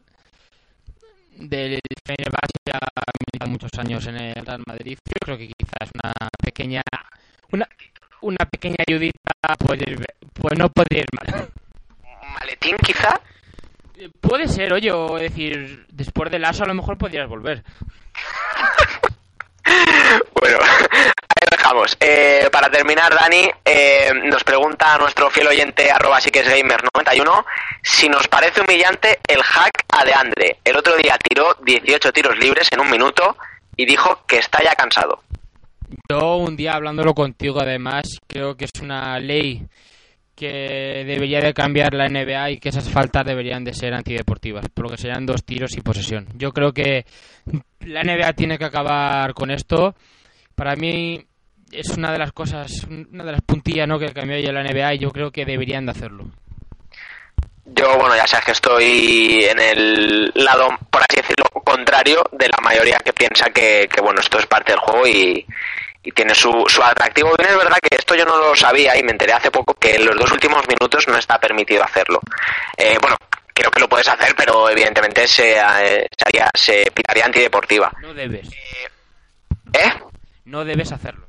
[1.36, 4.98] del Fenerbahce, ya ha militado muchos años en el Real Madrid.
[5.06, 6.82] Yo creo que quizás una pequeña
[7.52, 7.68] una,
[8.22, 11.50] una pequeña ayudita puede ir, pues no puede ir mal.
[12.40, 13.20] Maletín quizá.
[14.22, 17.64] Puede ser, oye, o decir, después del aso a lo mejor podrías volver.
[20.42, 20.58] Bueno,
[21.50, 21.98] dejamos.
[22.00, 26.82] Eh, para terminar, Dani, eh, nos pregunta nuestro fiel oyente arroba sí que es gamer
[26.94, 27.46] 91
[27.82, 30.58] si nos parece humillante el hack a DeAndre.
[30.64, 33.38] El otro día tiró 18 tiros libres en un minuto
[33.76, 35.22] y dijo que está ya cansado.
[36.10, 39.66] Yo un día hablándolo contigo además creo que es una ley
[40.40, 44.86] que debería de cambiar la NBA y que esas faltas deberían de ser antideportivas, por
[44.86, 46.28] lo que serían dos tiros y posesión.
[46.36, 47.06] Yo creo que
[47.82, 49.96] la NBA tiene que acabar con esto.
[50.56, 51.26] Para mí
[51.72, 54.00] es una de las cosas, una de las puntillas ¿no?
[54.00, 56.26] que cambió ya la NBA y yo creo que deberían de hacerlo.
[57.66, 62.58] Yo, bueno, ya sabes que estoy en el lado, por así decirlo, contrario de la
[62.64, 65.46] mayoría que piensa que, que bueno, esto es parte del juego y,
[66.04, 67.32] y tiene su, su atractivo.
[67.38, 69.96] Bien, es verdad que esto yo no lo sabía y me enteré hace poco que
[69.96, 72.20] en los dos últimos minutos no está permitido hacerlo.
[72.76, 73.16] Eh, bueno,
[73.54, 77.92] creo que lo puedes hacer, pero evidentemente se, eh, se, haría- se pitaría antideportiva.
[78.02, 78.50] No debes,
[79.74, 79.94] ¿Eh?
[80.46, 81.28] no debes hacerlo.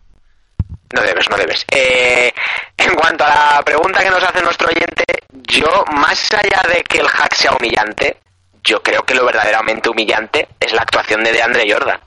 [0.92, 1.64] No debes, no debes.
[1.70, 2.32] Eh,
[2.76, 6.98] en cuanto a la pregunta que nos hace nuestro oyente, yo, más allá de que
[6.98, 8.18] el hack sea humillante,
[8.64, 12.00] yo creo que lo verdaderamente humillante es la actuación de DeAndre Jordan.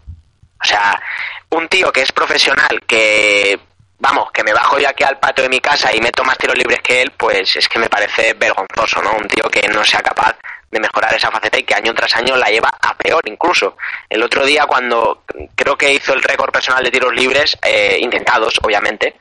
[0.62, 1.02] O sea,
[1.50, 3.60] un tío que es profesional, que,
[4.00, 6.58] vamos, que me bajo yo aquí al patio de mi casa y meto más tiros
[6.58, 9.14] libres que él, pues es que me parece vergonzoso, ¿no?
[9.14, 10.36] Un tío que no sea capaz
[10.74, 13.78] de mejorar esa faceta y que año tras año la lleva a peor incluso.
[14.10, 15.24] El otro día cuando
[15.56, 19.16] creo que hizo el récord personal de tiros libres, eh, intentados obviamente,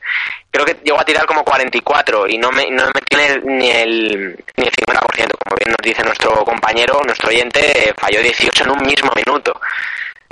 [0.49, 4.43] creo que llegó a tirar como 44 y no me, no me tiene ni el,
[4.57, 8.71] ni el 50%, como bien nos dice nuestro compañero, nuestro oyente, eh, falló 18 en
[8.71, 9.59] un mismo minuto.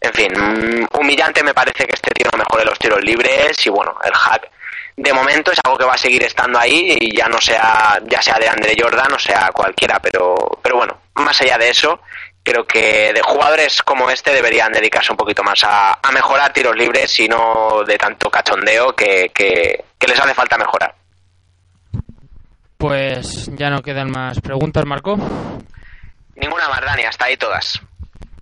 [0.01, 3.95] En fin, mm, humillante me parece que este no mejore los tiros libres y bueno,
[4.03, 4.49] el hack
[4.97, 8.21] de momento es algo que va a seguir estando ahí y ya no sea ya
[8.21, 11.99] sea de Andre Jordan o sea cualquiera, pero pero bueno, más allá de eso,
[12.43, 16.75] creo que de jugadores como este deberían dedicarse un poquito más a, a mejorar tiros
[16.75, 20.95] libres y no de tanto cachondeo que, que, que les hace falta mejorar.
[22.77, 25.15] Pues ya no quedan más preguntas, Marco.
[26.35, 27.79] Ninguna más, Dani, hasta ahí todas.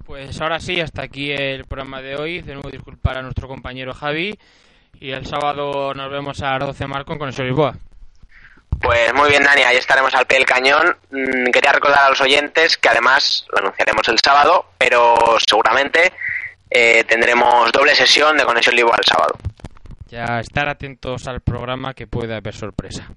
[0.06, 2.42] Pues ahora sí, hasta aquí el programa de hoy.
[2.42, 4.40] De nuevo disculpar a nuestro compañero Javi.
[4.94, 7.76] Y el sábado nos vemos a las 12 Marco con el Lisboa.
[8.82, 10.96] Pues muy bien, Dani, ahí estaremos al pie del cañón.
[11.12, 15.16] Mm, Quería recordar a los oyentes que además lo anunciaremos el sábado, pero
[15.46, 16.14] seguramente
[16.70, 19.34] eh, tendremos doble sesión de Conexión Lisboa el sábado.
[20.08, 23.10] Ya estar atentos al programa que puede haber sorpresa.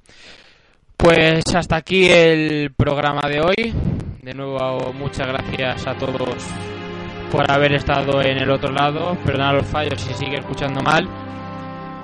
[0.97, 3.75] Pues hasta aquí el programa de hoy.
[4.21, 6.45] De nuevo, muchas gracias a todos
[7.31, 9.17] por haber estado en el otro lado.
[9.25, 11.09] Perdonad los fallos si sigue escuchando mal.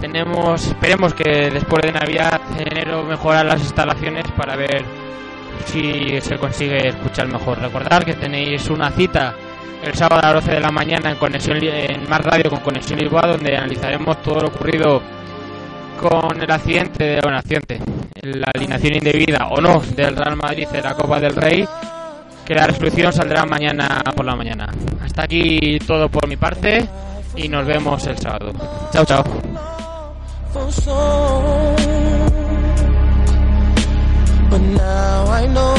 [0.01, 4.85] Tenemos, esperemos que después de Navidad, en enero, mejorar las instalaciones para ver
[5.67, 7.59] si se consigue escuchar mejor.
[7.61, 9.35] Recordad que tenéis una cita
[9.83, 12.99] el sábado a las 12 de la mañana en conexión en Más Radio con Conexión
[12.99, 15.03] Lisboa, donde analizaremos todo lo ocurrido
[16.01, 17.81] con el accidente, de, bueno, accidente,
[18.23, 21.67] la alineación indebida o no del Real Madrid en la Copa del Rey,
[22.45, 24.69] que la resolución saldrá mañana por la mañana.
[25.05, 26.89] Hasta aquí todo por mi parte
[27.37, 28.53] y nos vemos el sábado.
[28.93, 29.68] Chao, chao.
[30.71, 31.77] For.
[34.51, 35.78] But now I know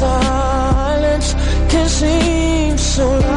[0.00, 1.34] silence
[1.68, 3.29] can seem so